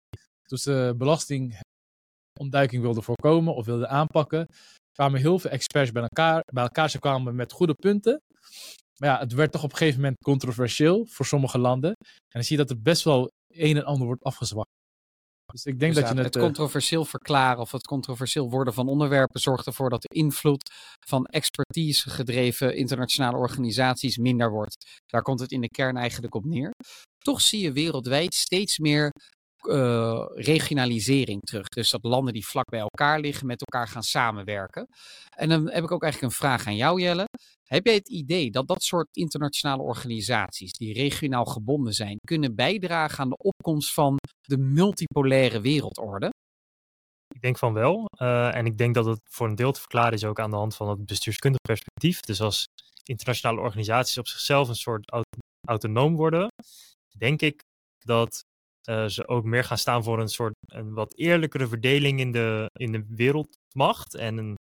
[0.47, 4.47] Toen ze belastingontduiking wilden voorkomen of wilden aanpakken,
[4.91, 6.41] kwamen heel veel experts bij elkaar.
[6.53, 8.21] Bij elkaar ze kwamen met goede punten.
[8.99, 11.91] Maar ja, het werd toch op een gegeven moment controversieel voor sommige landen.
[11.99, 14.69] En dan zie je dat er best wel een en ander wordt afgezwakt.
[15.45, 18.73] Dus ik denk dus dat je het, het uh, controversieel verklaren of het controversieel worden
[18.73, 20.71] van onderwerpen zorgt ervoor dat de invloed
[21.07, 25.01] van expertise gedreven internationale organisaties minder wordt.
[25.05, 26.71] Daar komt het in de kern eigenlijk op neer.
[27.17, 29.11] Toch zie je wereldwijd steeds meer
[29.67, 31.67] uh, regionalisering terug.
[31.67, 34.87] Dus dat landen die vlak bij elkaar liggen met elkaar gaan samenwerken.
[35.35, 37.25] En dan heb ik ook eigenlijk een vraag aan jou, Jelle.
[37.63, 43.19] Heb jij het idee dat dat soort internationale organisaties, die regionaal gebonden zijn, kunnen bijdragen
[43.19, 46.29] aan de opkomst van de multipolaire wereldorde?
[47.35, 48.05] Ik denk van wel.
[48.21, 50.55] Uh, en ik denk dat het voor een deel te verklaren is ook aan de
[50.55, 52.19] hand van het bestuurskundig perspectief.
[52.19, 52.65] Dus als
[53.03, 55.25] internationale organisaties op zichzelf een soort aut
[55.67, 56.47] autonoom worden,
[57.17, 57.59] denk ik
[58.05, 58.43] dat
[58.89, 62.69] uh, ze ook meer gaan staan voor een soort een wat eerlijkere verdeling in de,
[62.73, 64.15] in de wereldmacht.
[64.15, 64.55] En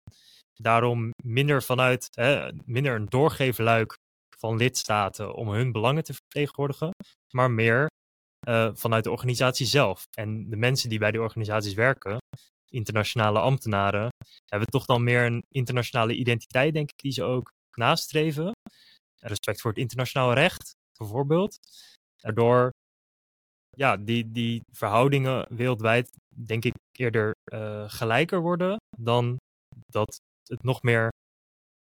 [0.55, 3.95] daarom minder vanuit, hè, minder een doorgeefluik
[4.39, 6.91] van lidstaten om hun belangen te vertegenwoordigen,
[7.35, 7.87] maar meer
[8.49, 10.05] uh, vanuit de organisatie zelf.
[10.17, 12.19] En de mensen die bij die organisaties werken,
[12.71, 14.09] internationale ambtenaren,
[14.47, 18.53] hebben toch dan meer een internationale identiteit, denk ik, die ze ook nastreven.
[19.21, 21.59] Respect voor het internationaal recht, bijvoorbeeld.
[22.23, 22.71] Waardoor
[23.77, 29.37] ja, die, die verhoudingen wereldwijd, denk ik, eerder uh, gelijker worden dan
[29.87, 30.17] dat
[30.49, 31.09] het nog meer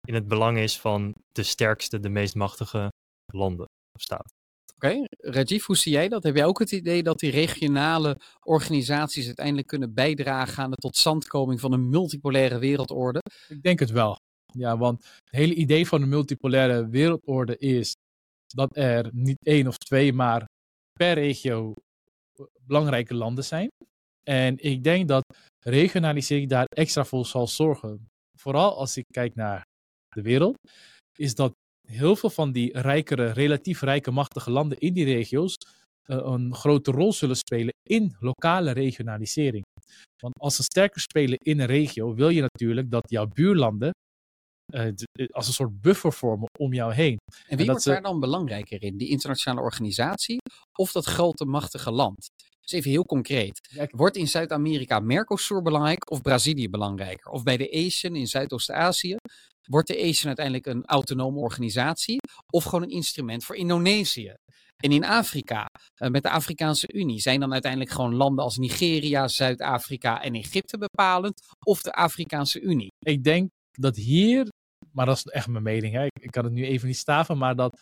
[0.06, 2.88] in het belang is van de sterkste, de meest machtige
[3.32, 4.30] landen of staten.
[4.74, 5.06] Oké, okay.
[5.18, 6.22] Rajiv, hoe zie jij dat?
[6.22, 11.60] Heb jij ook het idee dat die regionale organisaties uiteindelijk kunnen bijdragen aan de totstandkoming
[11.60, 13.20] van een multipolaire wereldorde?
[13.48, 14.18] Ik denk het wel.
[14.52, 17.94] Ja, want het hele idee van een multipolaire wereldorde is
[18.46, 20.48] dat er niet één of twee, maar
[21.00, 21.74] per regio
[22.66, 23.68] belangrijke landen zijn.
[24.22, 25.24] En ik denk dat
[25.64, 28.08] regionalisering daar extra voor zal zorgen.
[28.38, 29.62] Vooral als ik kijk naar
[30.14, 30.56] de wereld,
[31.16, 31.52] is dat
[31.88, 35.54] heel veel van die rijkere, relatief rijke, machtige landen in die regio's
[36.06, 39.64] uh, een grote rol zullen spelen in lokale regionalisering.
[40.22, 44.09] Want als ze sterker spelen in een regio, wil je natuurlijk dat jouw buurlanden eh,
[45.30, 47.16] als een soort buffer vormen om jou heen.
[47.48, 48.96] En wie dat wordt daar dan belangrijker in?
[48.96, 50.36] Die internationale organisatie
[50.78, 52.28] of dat grote machtige land?
[52.60, 53.60] Dus even heel concreet.
[53.90, 57.30] Wordt in Zuid-Amerika Mercosur belangrijk of Brazilië belangrijker?
[57.30, 59.16] Of bij de ASEAN in Zuidoost-Azië
[59.68, 62.20] wordt de ASEAN uiteindelijk een autonome organisatie
[62.52, 64.34] of gewoon een instrument voor Indonesië?
[64.76, 69.28] En in Afrika, eh, met de Afrikaanse Unie, zijn dan uiteindelijk gewoon landen als Nigeria,
[69.28, 72.92] Zuid-Afrika en Egypte bepalend of de Afrikaanse Unie?
[72.98, 74.48] Ik denk dat hier,
[74.92, 76.04] maar dat is echt mijn mening, hè.
[76.04, 77.80] Ik, kan het nu even niet staven, maar dat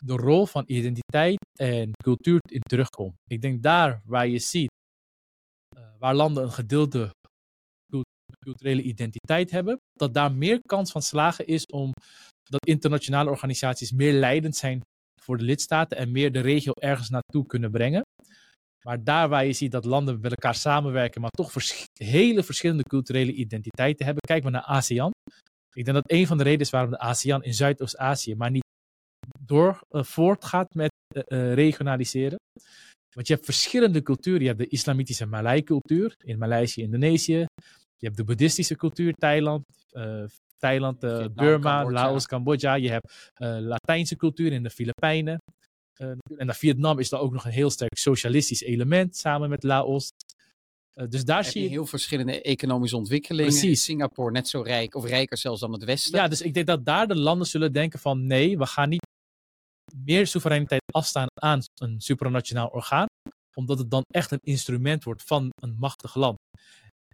[0.00, 3.14] de rol van identiteit en cultuur in terugkomt.
[3.30, 4.70] Ik denk daar waar je ziet,
[5.76, 7.10] eh, waar landen een gedeelde
[7.90, 8.06] cult-
[8.44, 11.92] culturele identiteit hebben, dat daar meer kans van slagen is om
[12.42, 14.80] dat internationale organisaties meer leidend zijn
[15.22, 18.02] voor de lidstaten en meer de regio ergens naartoe kunnen brengen.
[18.84, 21.52] Maar daar waar je ziet dat landen met elkaar samenwerken, maar toch
[21.92, 24.22] hele verschillende culturele identiteiten hebben.
[24.26, 25.10] Kijk maar naar ASEAN.
[25.76, 28.64] Ik denk dat een van de redenen is waarom de ASEAN in Zuidoost-Azië maar niet
[29.40, 32.38] door eh, voortgaat met eh, eh, regionaliseren.
[33.14, 34.40] Want je hebt verschillende culturen.
[34.40, 37.44] Je hebt de islamitische Malai-cultuur in Maleisië, Indonesië.
[37.96, 40.24] Je hebt de boeddhistische cultuur, Thailand, eh,
[40.56, 41.90] Thailand, Burma, Cambodja.
[41.90, 42.74] Laos, Cambodja.
[42.74, 45.38] Je hebt Latijnse cultuur in de Filipijnen.
[46.36, 50.08] En Vietnam is er ook nog een heel sterk socialistisch element samen met Laos.
[51.00, 53.50] Eh, dus daar zie je heel verschillende economische ontwikkelingen.
[53.50, 53.84] Precies.
[53.84, 56.18] Singapore net zo rijk of rijker zelfs dan het Westen?
[56.18, 59.06] Ja, dus ik denk dat daar de landen zullen denken van nee, we gaan niet
[59.96, 63.06] meer soevereiniteit afstaan aan een supranationaal orgaan,
[63.54, 66.36] omdat het dan echt een instrument wordt van een machtig land.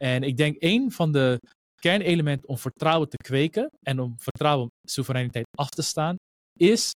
[0.01, 1.39] En ik denk een van de
[1.81, 6.17] kernelementen om vertrouwen te kweken en om vertrouwen soevereiniteit af te staan,
[6.59, 6.91] is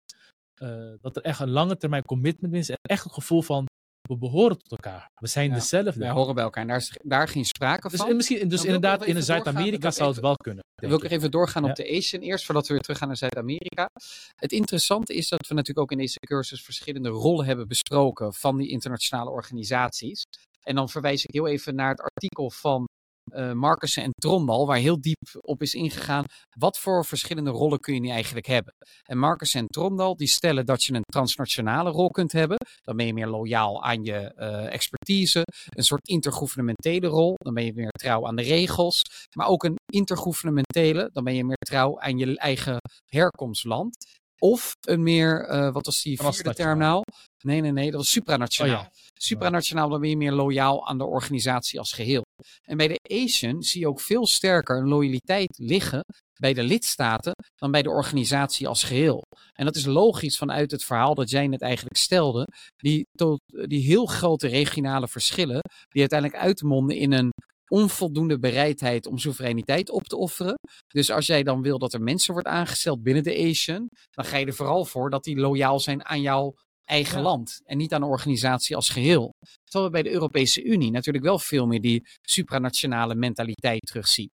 [0.61, 3.66] eh, dat er echt een lange termijn commitment is en echt een gevoel van
[4.07, 5.11] we behoren tot elkaar.
[5.14, 5.99] We zijn Ja, dezelfde.
[6.01, 8.09] Wij horen bij elkaar en daar is daar geen sprake Dus, van.
[8.09, 10.64] en misschien, dus inderdaad, in Zuid-Amerika zou het wel kunnen.
[10.75, 11.71] Dan wil ik er even doorgaan Ja.
[11.71, 13.88] op de Asian eerst, voordat we weer teruggaan naar Zuid-Amerika.
[14.37, 18.57] Het interessante is dat we natuurlijk ook in deze cursus verschillende rollen hebben besproken van
[18.57, 20.23] die internationale organisaties.
[20.62, 22.85] En dan verwijs ik heel even naar het artikel van
[23.33, 26.25] eh Markussen en Trondal, waar heel diep op is ingegaan.
[26.59, 28.75] Wat voor verschillende rollen kun je nu eigenlijk hebben?
[29.03, 32.57] En Markussen en Trondal die stellen dat je een transnationale rol kunt hebben.
[32.83, 35.43] Dan ben je meer loyaal aan je eh, expertise.
[35.75, 37.35] Een soort intergouvernementele rol.
[37.37, 39.03] Dan ben je meer trouw aan de regels.
[39.37, 41.11] Maar ook een intergouvernementele.
[41.12, 43.97] Dan ben je meer trouw aan je eigen herkomstland.
[44.39, 47.03] Of een meer, eh, wat was die vierde term nou?
[47.43, 48.77] Nee, nee, nee, dat was supranationaal.
[48.77, 48.91] Oh ja.
[49.19, 52.25] Supranationaal, dan ben je meer loyaal aan de organisatie als geheel.
[52.62, 56.05] En bij de Asian zie je ook veel sterker een loyaliteit liggen
[56.40, 59.22] bij de lidstaten dan bij de organisatie als geheel.
[59.53, 63.83] En dat is logisch vanuit het verhaal dat jij net eigenlijk stelde, die, tot, die
[63.83, 67.31] heel grote regionale verschillen, die uiteindelijk uitmonden in een
[67.68, 70.55] onvoldoende bereidheid om soevereiniteit op te offeren.
[70.87, 74.37] Dus als jij dan wil dat er mensen wordt aangesteld binnen de Asian, dan ga
[74.37, 76.55] je er vooral voor dat die loyaal zijn aan jouw
[76.87, 77.22] eigen Ja.
[77.22, 79.31] land en niet aan de organisatie als geheel.
[79.64, 84.31] Terwijl we bij de Europese Unie natuurlijk wel veel meer die supranationale mentaliteit terugzien.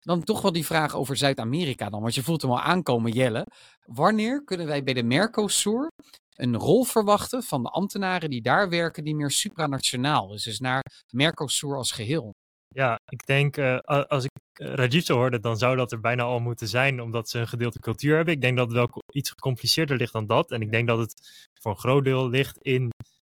[0.00, 3.46] Dan toch wel die vraag over Zuid-Amerika dan, want je voelt hem al aankomen, Jelle.
[3.84, 5.88] Wanneer kunnen wij bij de Mercosur
[6.36, 10.82] een rol verwachten van de ambtenaren die daar werken, die meer supranationaal is, dus naar
[11.12, 12.32] Mercosur als geheel?
[12.74, 16.40] Ja, ik denk, eh, als ik eh, Rajiv hoorde, dan zou dat er bijna al
[16.40, 18.34] moeten zijn, omdat ze een gedeelte cultuur hebben.
[18.34, 20.50] Ik denk dat het wel iets gecompliceerder ligt dan dat.
[20.50, 22.90] En ik denk dat het voor een groot deel ligt in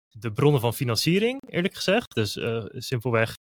[0.09, 2.15] de bronnen van financiering, eerlijk gezegd.
[2.15, 3.35] Dus eh, simpelweg,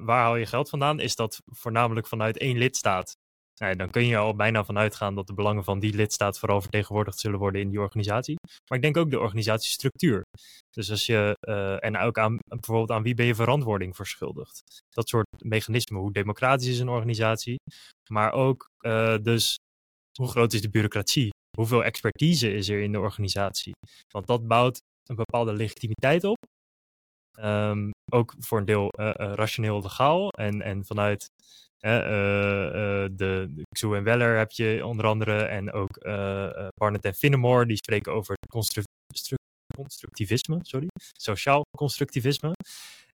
[0.00, 1.00] waar haal je geld vandaan?
[1.00, 3.16] Is dat voornamelijk vanuit één lidstaat?
[3.58, 6.38] Nou ja, dan kun je al bijna vanuit gaan dat de belangen van die lidstaat
[6.38, 8.36] vooral vertegenwoordigd zullen worden in die organisatie.
[8.68, 10.22] Maar ik denk ook de organisatiestructuur.
[10.70, 14.62] Dus als je, eh, en ook aan bijvoorbeeld aan wie ben je verantwoording verschuldigd?
[14.88, 16.00] Dat soort mechanismen.
[16.00, 17.56] Hoe democratisch is een organisatie?
[18.10, 19.56] Maar ook eh, dus
[20.18, 21.30] hoe groot is de bureaucratie?
[21.56, 23.72] Hoeveel expertise is er in de organisatie?
[24.12, 26.36] Want dat bouwt een bepaalde legitimiteit op.
[27.40, 30.30] Ehm, ook voor een deel eh, eh, rationeel legaal.
[30.30, 31.28] En, en vanuit
[31.78, 32.66] eh, eh,
[33.04, 35.42] eh, de, Xu en Weller heb je onder andere.
[35.42, 38.82] En ook eh, eh, Barnett en Finnemore, die spreken over constru-
[39.14, 39.36] stru-
[39.76, 40.86] constructivisme, sorry.
[41.18, 42.52] Sociaal constructivisme.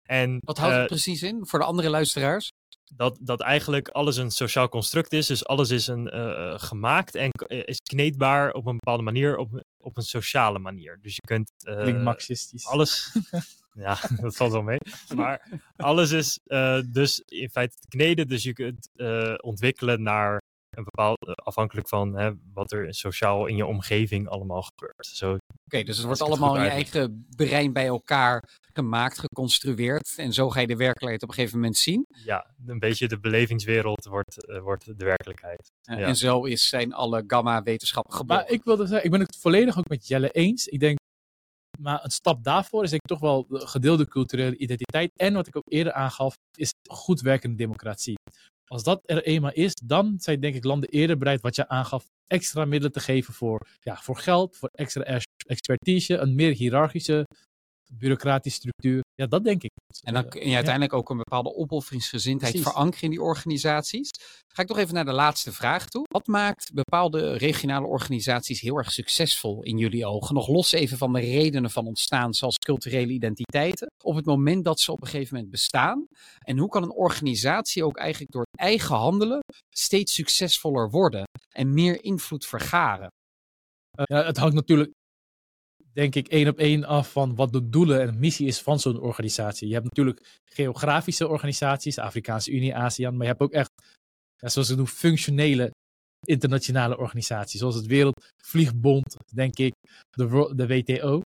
[0.02, 2.50] En, Wat houdt het precies in voor de andere luisteraars?
[2.94, 5.26] dat, dat eigenlijk alles een sociaal construct is.
[5.26, 9.96] Dus alles is een, eh, gemaakt en is kneedbaar op een bepaalde manier, op, op
[9.96, 10.98] een sociale manier.
[11.02, 12.66] Dus je kunt eh, Klinkt marxistisch.
[12.66, 13.12] alles.
[13.74, 14.78] ja, dat valt wel mee.
[15.14, 18.28] Maar alles is eh, dus in feite te kneden.
[18.28, 23.46] Dus je kunt eh, ontwikkelen naar een bepaald, eh, afhankelijk van hè, wat er sociaal
[23.46, 25.06] in je omgeving allemaal gebeurt.
[25.06, 30.14] Zo, Oké, dus het wordt allemaal in je eigen brein bij elkaar gemaakt, geconstrueerd.
[30.16, 32.06] En zo ga je de werkelijkheid op een gegeven moment zien.
[32.24, 35.70] ja, een beetje de belevingswereld wordt, wordt de werkelijkheid.
[35.82, 35.96] Ja.
[35.96, 38.42] En zo is, zijn alle gamma-wetenschappen geboren.
[38.42, 40.66] Maar ik wilde zeggen, ik ben het volledig ook met Jelle eens.
[40.66, 40.98] Ik denk,
[41.82, 45.10] maar een stap daarvoor is denk ik toch wel de gedeelde culturele identiteit.
[45.16, 48.14] En wat ik ook eerder aangaf, is goed werkende democratie.
[48.66, 52.04] Als dat er eenmaal is, dan zijn denk ik landen eerder bereid, wat je aangaf,
[52.26, 57.26] extra middelen te geven voor, ja, voor geld, voor extra ex- expertise, een meer hiërarchische
[57.98, 59.00] bureaucratische structuur.
[59.14, 59.70] Ja, dat denk ik.
[60.02, 62.70] En dan Eh, kun je uiteindelijk ook een bepaalde opofferingsgezindheid Precies.
[62.70, 64.10] verankeren in die organisaties.
[64.54, 66.04] Ga ik nog even naar de laatste vraag toe.
[66.10, 70.34] Wat maakt bepaalde regionale organisaties heel erg succesvol in jullie ogen?
[70.34, 73.90] Nog los even van de redenen van ontstaan, zoals culturele identiteiten.
[74.04, 76.06] Op het moment dat ze op een gegeven moment bestaan.
[76.38, 79.40] En hoe kan een organisatie ook eigenlijk door eigen handelen
[79.74, 83.08] steeds succesvoller worden en meer invloed vergaren?
[83.90, 84.90] Eh, ja, het hangt natuurlijk,
[85.92, 89.00] denk ik, één op één af van wat de doelen en missie is van zo'n
[89.00, 89.68] organisatie.
[89.68, 93.70] Je hebt natuurlijk geografische organisaties, Afrikaanse Unie, ASEAN, maar je hebt ook echt,
[94.36, 95.70] zoals ze doen, functionele
[96.26, 99.74] internationale organisaties, zoals het Wereldvliegbond, denk ik,
[100.10, 101.20] de, de WTO.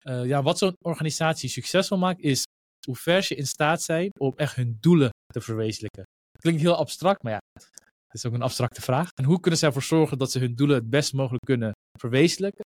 [0.00, 2.44] Eh, ja, wat zo'n organisatie succesvol maakt, is
[2.86, 6.04] hoe ver ze in staat zijn om echt hun doelen te verwezenlijken.
[6.38, 7.40] Klinkt heel abstract, maar ja,
[8.06, 9.08] het is ook een abstracte vraag.
[9.14, 12.64] En hoe kunnen ze ervoor zorgen dat ze hun doelen het best mogelijk kunnen verwezenlijken?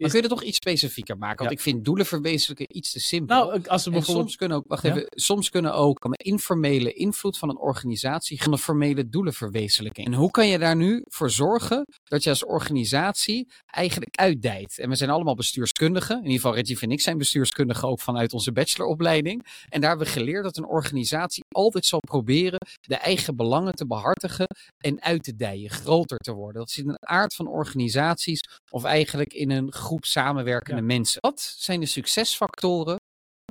[0.00, 1.36] Maar kun je dat toch iets specifieker maken?
[1.36, 1.56] Want Ja.
[1.56, 3.36] ik vind doelen verwezenlijken iets te simpel.
[3.36, 4.24] Nou, als we bijvoorbeeld.
[4.26, 4.90] soms kunnen ook, wacht Ja?
[4.90, 9.32] even, soms kunnen ook kan de informele invloed van een organisatie gaan de formele doelen
[9.32, 10.04] verwezenlijken.
[10.04, 14.78] En hoe kan je daar nu voor zorgen dat je als organisatie eigenlijk uitdijt?
[14.78, 16.16] En we zijn allemaal bestuurskundigen.
[16.16, 19.46] In ieder geval Reggie en ik zijn bestuurskundigen ook vanuit onze bacheloropleiding.
[19.68, 23.86] En daar hebben we geleerd dat een organisatie altijd zal proberen de eigen belangen te
[23.86, 24.46] behartigen
[24.78, 26.60] en uit te dijen, groter te worden.
[26.60, 28.40] Dat zit in de aard van organisaties
[28.70, 30.86] of eigenlijk in een groep samenwerkende Ja.
[30.86, 31.20] mensen.
[31.20, 32.96] Wat zijn de succesfactoren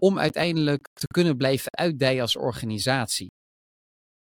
[0.02, 3.28] om uiteindelijk te kunnen blijven uitdijen als organisatie?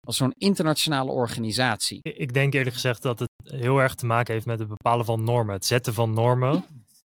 [0.06, 1.98] Als zo'n internationale organisatie.
[2.02, 5.04] Ik ik denk eerlijk gezegd dat het heel erg te maken heeft met het bepalen
[5.04, 6.64] van normen, het zetten van normen,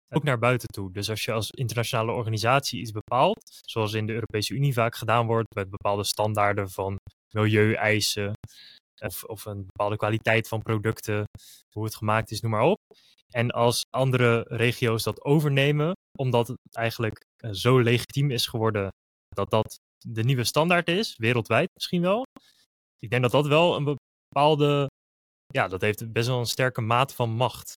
[0.09, 0.91] ook naar buiten toe.
[0.91, 5.25] Dus als je als internationale organisatie iets bepaalt, zoals in de Europese Unie vaak gedaan
[5.25, 6.95] wordt, met bepaalde standaarden van
[7.35, 8.33] milieueisen
[9.05, 11.23] of, of een bepaalde kwaliteit van producten,
[11.75, 12.79] hoe het gemaakt is, noem maar op.
[13.29, 18.89] En als andere regio's dat overnemen, omdat het eigenlijk eh, zo legitiem is geworden
[19.29, 22.23] dat dat de nieuwe standaard is, wereldwijd misschien wel.
[22.99, 23.97] Ik denk dat dat wel een
[24.27, 24.87] bepaalde,
[25.45, 27.73] ja, dat heeft best wel een sterke mate van macht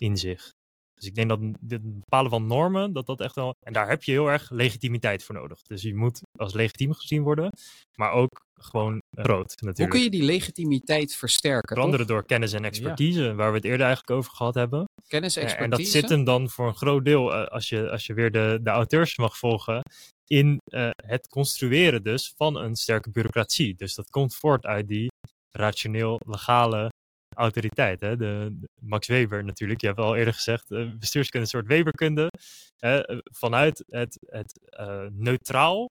[0.00, 0.50] in zich.
[0.94, 4.02] Dus ik denk dat het bepalen van normen, dat dat echt wel, en daar heb
[4.02, 5.62] je heel erg legitimiteit voor nodig.
[5.62, 7.50] Dus je moet als legitiem gezien worden,
[7.98, 9.78] maar ook gewoon groot natuurlijk.
[9.78, 11.68] Hoe kun je die legitimiteit versterken?
[11.68, 12.12] Onder andere toch?
[12.12, 14.84] door kennis en expertise, waar we het eerder eigenlijk over gehad hebben.
[15.06, 15.64] Kennis, expertise.
[15.64, 18.30] En dat zit hem dan voor een groot deel, eh, als, je, als je weer
[18.30, 19.80] de, de auteurs mag volgen,
[20.26, 23.74] in eh, het construeren dus van een sterke bureaucratie.
[23.74, 25.08] Dus dat komt voort uit die
[25.50, 26.88] rationeel-legale
[27.36, 28.00] autoriteit.
[28.00, 28.16] Hè?
[28.16, 31.72] De, de- Max Weber natuurlijk, je hebt al eerder gezegd, eh, bestuurskunde is een soort
[31.72, 32.30] Weberkunde.
[32.76, 35.88] hè, eh, vanuit het, het eh, neutraal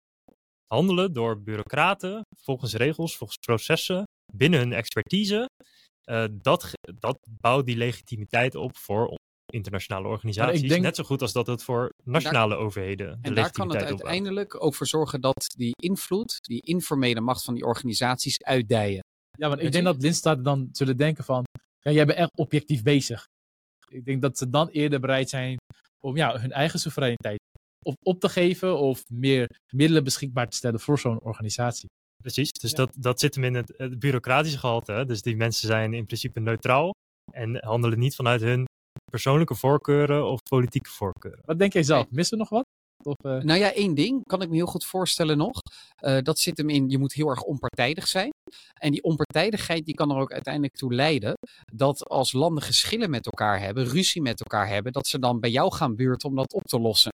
[0.67, 4.03] handelen door bureaucraten, volgens regels, volgens processen,
[4.33, 5.45] binnen hun expertise.
[6.03, 9.15] eh, dat, dat bouwt die legitimiteit op voor
[9.53, 10.61] internationale organisaties.
[10.69, 13.83] denk- Net zo goed als dat het voor nationale overheden de En daar kan het
[13.83, 19.03] uiteindelijk ook voor zorgen dat die invloed, die informele macht van die organisaties uitdijen.
[19.37, 21.43] Ja, want ik denk dat lidstaten dan zullen denken van,
[21.79, 23.25] ja, jij bent echt objectief bezig.
[23.89, 25.57] Ik denk dat ze dan eerder bereid zijn
[26.05, 27.39] om ja, hun eigen soevereiniteit
[27.85, 31.89] of op te geven of meer middelen beschikbaar te stellen voor zo'n organisatie.
[32.23, 32.77] Precies, dus Ja.
[32.77, 34.91] dat, dat zit hem in het, het bureaucratische gehalte.
[34.91, 35.05] Hè?
[35.05, 36.91] Dus die mensen zijn in principe neutraal
[37.31, 38.65] en handelen niet vanuit hun
[39.11, 41.39] persoonlijke voorkeuren of politieke voorkeuren.
[41.45, 42.05] Wat denk jij zelf?
[42.09, 42.63] Missen we nog wat?
[43.03, 45.61] Of, eh, Nou ja, één ding kan ik me heel goed voorstellen nog.
[45.95, 48.29] Eh, dat zit hem in, je moet heel erg onpartijdig zijn.
[48.73, 51.33] En die onpartijdigheid die kan er ook uiteindelijk toe leiden
[51.73, 55.49] dat als landen geschillen met elkaar hebben, ruzie met elkaar hebben, dat ze dan bij
[55.49, 57.13] jou gaan buurten om dat op te lossen.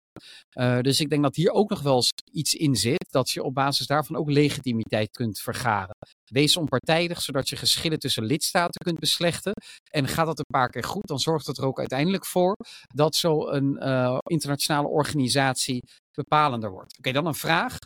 [0.49, 3.43] Eh, dus ik denk dat hier ook nog wel eens iets in zit, dat je
[3.43, 5.95] op basis daarvan ook legitimiteit kunt vergaren.
[6.31, 9.51] Wees onpartijdig, zodat je geschillen tussen lidstaten kunt beslechten.
[9.91, 12.55] En gaat dat een paar keer goed, dan zorgt het er ook uiteindelijk voor
[12.87, 16.97] dat zo'n eh, internationale organisatie bepalender wordt.
[16.97, 17.77] Oké, dan een vraag.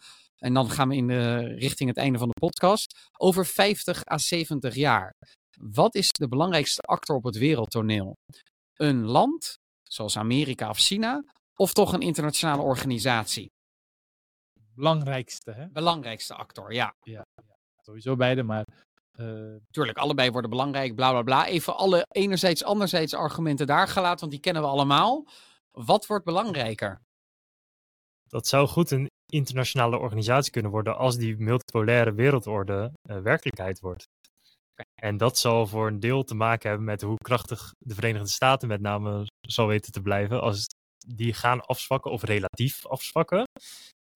[0.45, 3.09] En dan gaan we in de, richting het einde van de podcast.
[3.17, 5.11] Over 50 à 70 jaar.
[5.59, 8.13] Wat is de belangrijkste actor op het wereldtoneel?
[8.73, 11.23] Een land, zoals Amerika of China,
[11.55, 13.47] of toch een internationale organisatie?
[14.75, 15.67] belangrijkste, hè?
[15.67, 16.93] Belangrijkste actor, ja.
[17.81, 18.65] Sowieso beide, maar
[19.17, 21.45] Eh, Tuurlijk, allebei worden belangrijk, bla bla bla.
[21.47, 25.27] Even alle enerzijds, anderzijds argumenten daar gelaten, want die kennen we allemaal.
[25.71, 27.01] Wat wordt belangrijker?
[28.35, 34.03] Dat zou goed een internationale organisatie kunnen worden als die multipolaire wereldorde eh, werkelijkheid wordt.
[35.01, 38.67] En dat zal voor een deel te maken hebben met hoe krachtig de Verenigde Staten
[38.67, 40.41] met name zal weten te blijven.
[40.41, 40.65] Als
[41.07, 43.43] die gaan afzwakken of relatief afzwakken.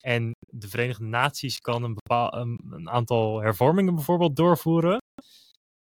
[0.04, 4.98] En de Verenigde Naties kan een, bepaal, een, een aantal hervormingen bijvoorbeeld doorvoeren.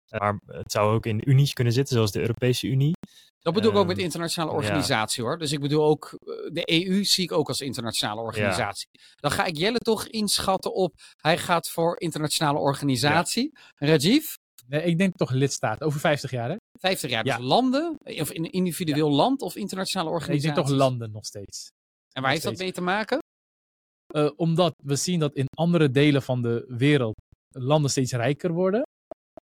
[0.10, 2.94] Maar het zou ook in unies kunnen zitten, zoals de Europese Unie.
[3.40, 4.58] Dat bedoel ik ook met Ehm, internationale ja.
[4.58, 5.38] organisatie hoor.
[5.38, 8.88] Dus ik bedoel ook, eh, de EU zie ik ook als internationale organisatie.
[9.16, 13.52] Dan ga ik Jelle toch inschatten op, hij gaat voor internationale organisatie.
[13.76, 14.26] Rajiv,
[14.68, 16.56] nee, ik denk toch lidstaat, over 50 jaar hè?
[16.80, 17.24] 50 jaar.
[17.24, 17.40] Dus Ja.
[17.42, 20.56] landen, of in een individueel land of internationale Nee, ik organisatie.
[20.56, 21.68] denk toch landen nog steeds.
[22.12, 23.18] En waar heeft dat mee te maken?
[24.14, 27.16] Eh, omdat we zien dat in andere delen van de wereld
[27.50, 28.82] landen steeds rijker worden.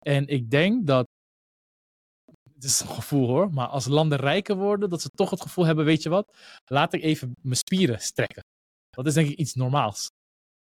[0.06, 1.06] En ik denk dat,
[2.54, 5.64] het is een gevoel hoor, maar als landen rijker worden, dat ze toch het gevoel
[5.66, 8.42] hebben, weet je wat, laat ik even mijn spieren strekken.
[8.90, 10.06] Dat is denk ik iets normaals.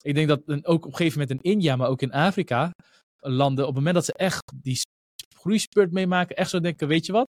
[0.02, 2.70] Ik denk dat een- ook op een gegeven moment in India, maar ook in Afrika,
[3.16, 4.88] landen, op het moment dat ze echt die sp-
[5.36, 7.28] groeispurt meemaken, echt zo denken, weet je wat,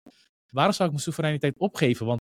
[0.52, 2.06] waarom zou ik mijn soevereiniteit opgeven?
[2.06, 2.20] Want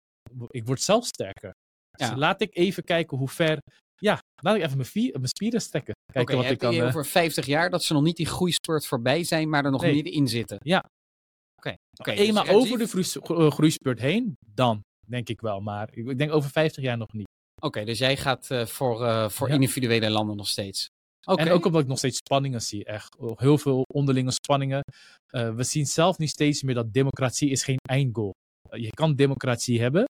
[0.49, 1.51] ik word zelf sterker.
[1.91, 2.17] Dus Ja.
[2.17, 3.59] laat ik even kijken hoe ver
[4.03, 5.95] ja, laat ik even mijn, vier- mijn spieren strekken.
[6.13, 6.73] Kijken je wat ik kan.
[6.73, 9.71] hier eh, over 50 jaar dat ze nog niet die groeispurt voorbij zijn, maar er
[9.71, 9.95] nog Nee.
[9.95, 10.59] middenin zitten.
[10.63, 10.85] Ja.
[11.99, 15.61] Oké, eenmaal dus over de eh, groeispurt heen, dan denk ik wel.
[15.61, 17.27] Maar ik, denk over 50 jaar nog niet.
[17.61, 19.55] Oké, dus jij gaat eh, voor, voor Ja.
[19.55, 20.87] individuele landen nog steeds.
[21.25, 22.85] Oké, En ook omdat ik nog steeds spanningen zie.
[22.85, 24.81] Echt heel veel onderlinge spanningen.
[25.31, 28.33] We zien zelf nu steeds meer dat democratie is geen eindgoal.
[28.71, 30.05] Uh, je kan democratie hebben,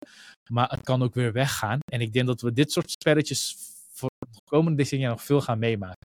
[0.51, 1.79] maar het kan ook weer weggaan.
[1.93, 3.57] En ik denk dat we dit soort spelletjes
[4.03, 6.07] voor de komende decennia nog veel gaan meemaken.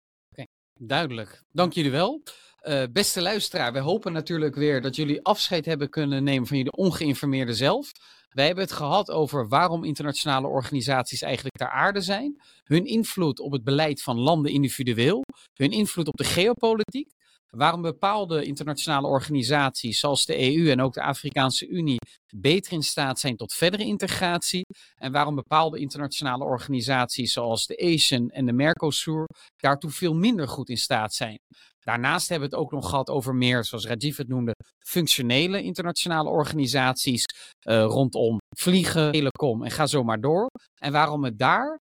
[0.80, 1.44] duidelijk.
[1.52, 2.24] Dank jullie wel.
[2.60, 6.72] Eh, beste luisteraar, we hopen natuurlijk weer dat jullie afscheid hebben kunnen nemen van jullie
[6.72, 7.92] ongeïnformeerde zelf.
[8.30, 13.52] Wij hebben het gehad over waarom internationale organisaties eigenlijk ter aarde zijn, hun invloed op
[13.52, 15.24] het beleid van landen individueel,
[15.54, 17.12] hun invloed op de geopolitiek,
[17.50, 22.00] waarom bepaalde internationale organisaties zoals de EU en ook de Afrikaanse Unie
[22.36, 28.30] beter in staat zijn tot verdere integratie en waarom bepaalde internationale organisaties zoals de ASEAN
[28.30, 29.26] en de Mercosur
[29.56, 31.38] daartoe veel minder goed in staat zijn.
[31.80, 36.30] Daarnaast hebben we het ook nog gehad over meer, zoals Rajiv het noemde, functionele internationale
[36.30, 37.24] organisaties
[37.60, 40.48] eh, rondom vliegen, telecom en ga zo maar door.
[40.82, 41.80] En waarom het daar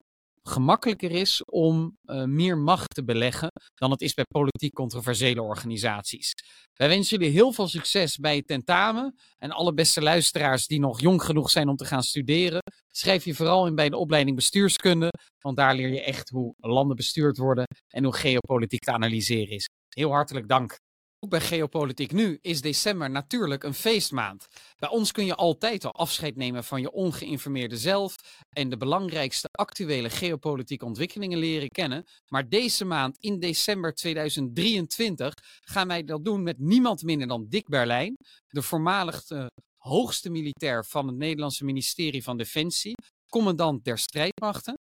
[0.50, 6.34] gemakkelijker is om eh, meer macht te beleggen dan het is bij politiek controversiële organisaties.
[6.74, 9.16] Wij wensen jullie heel veel succes bij het tentamen.
[9.38, 13.36] En alle beste luisteraars die nog jong genoeg zijn om te gaan studeren, schrijf je
[13.36, 17.66] vooral in bij de opleiding bestuurskunde, want daar leer je echt hoe landen bestuurd worden
[17.88, 19.70] en hoe geopolitiek te analyseren is.
[19.90, 20.83] Heel hartelijk dank.
[21.24, 24.48] Ook bij Geopolitiek Nu is december natuurlijk een feestmaand.
[24.80, 28.16] Bij ons kun je altijd al afscheid nemen van je ongeïnformeerde zelf
[28.50, 32.06] en de belangrijkste actuele geopolitieke ontwikkelingen leren kennen.
[32.28, 37.68] Maar deze maand, in december 2023, gaan wij dat doen met niemand minder dan Dick
[37.68, 38.16] Berlijn,
[38.48, 39.46] de voormalig eh,
[39.78, 42.96] hoogste militair van het Nederlandse ministerie van Defensie,
[43.30, 44.78] commandant der strijdmachten.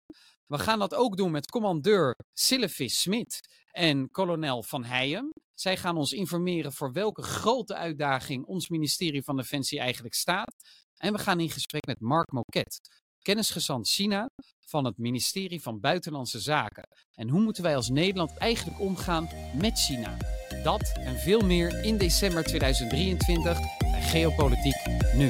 [0.46, 3.40] We gaan dat ook doen met commandeur Sylvis Smit
[3.72, 5.32] en kolonel Van Heijem.
[5.62, 10.54] Zij gaan ons informeren voor welke grote uitdaging ons ministerie van Defensie eigenlijk staat.
[10.98, 12.80] En we gaan in gesprek met Mark Moket,
[13.22, 16.88] kennisgezant China van het ministerie van Buitenlandse Zaken.
[17.14, 20.18] En hoe moeten wij als Nederland eigenlijk omgaan met China?
[20.64, 24.86] Dat en veel meer in december 2023 bij Geopolitiek
[25.16, 25.30] Nu.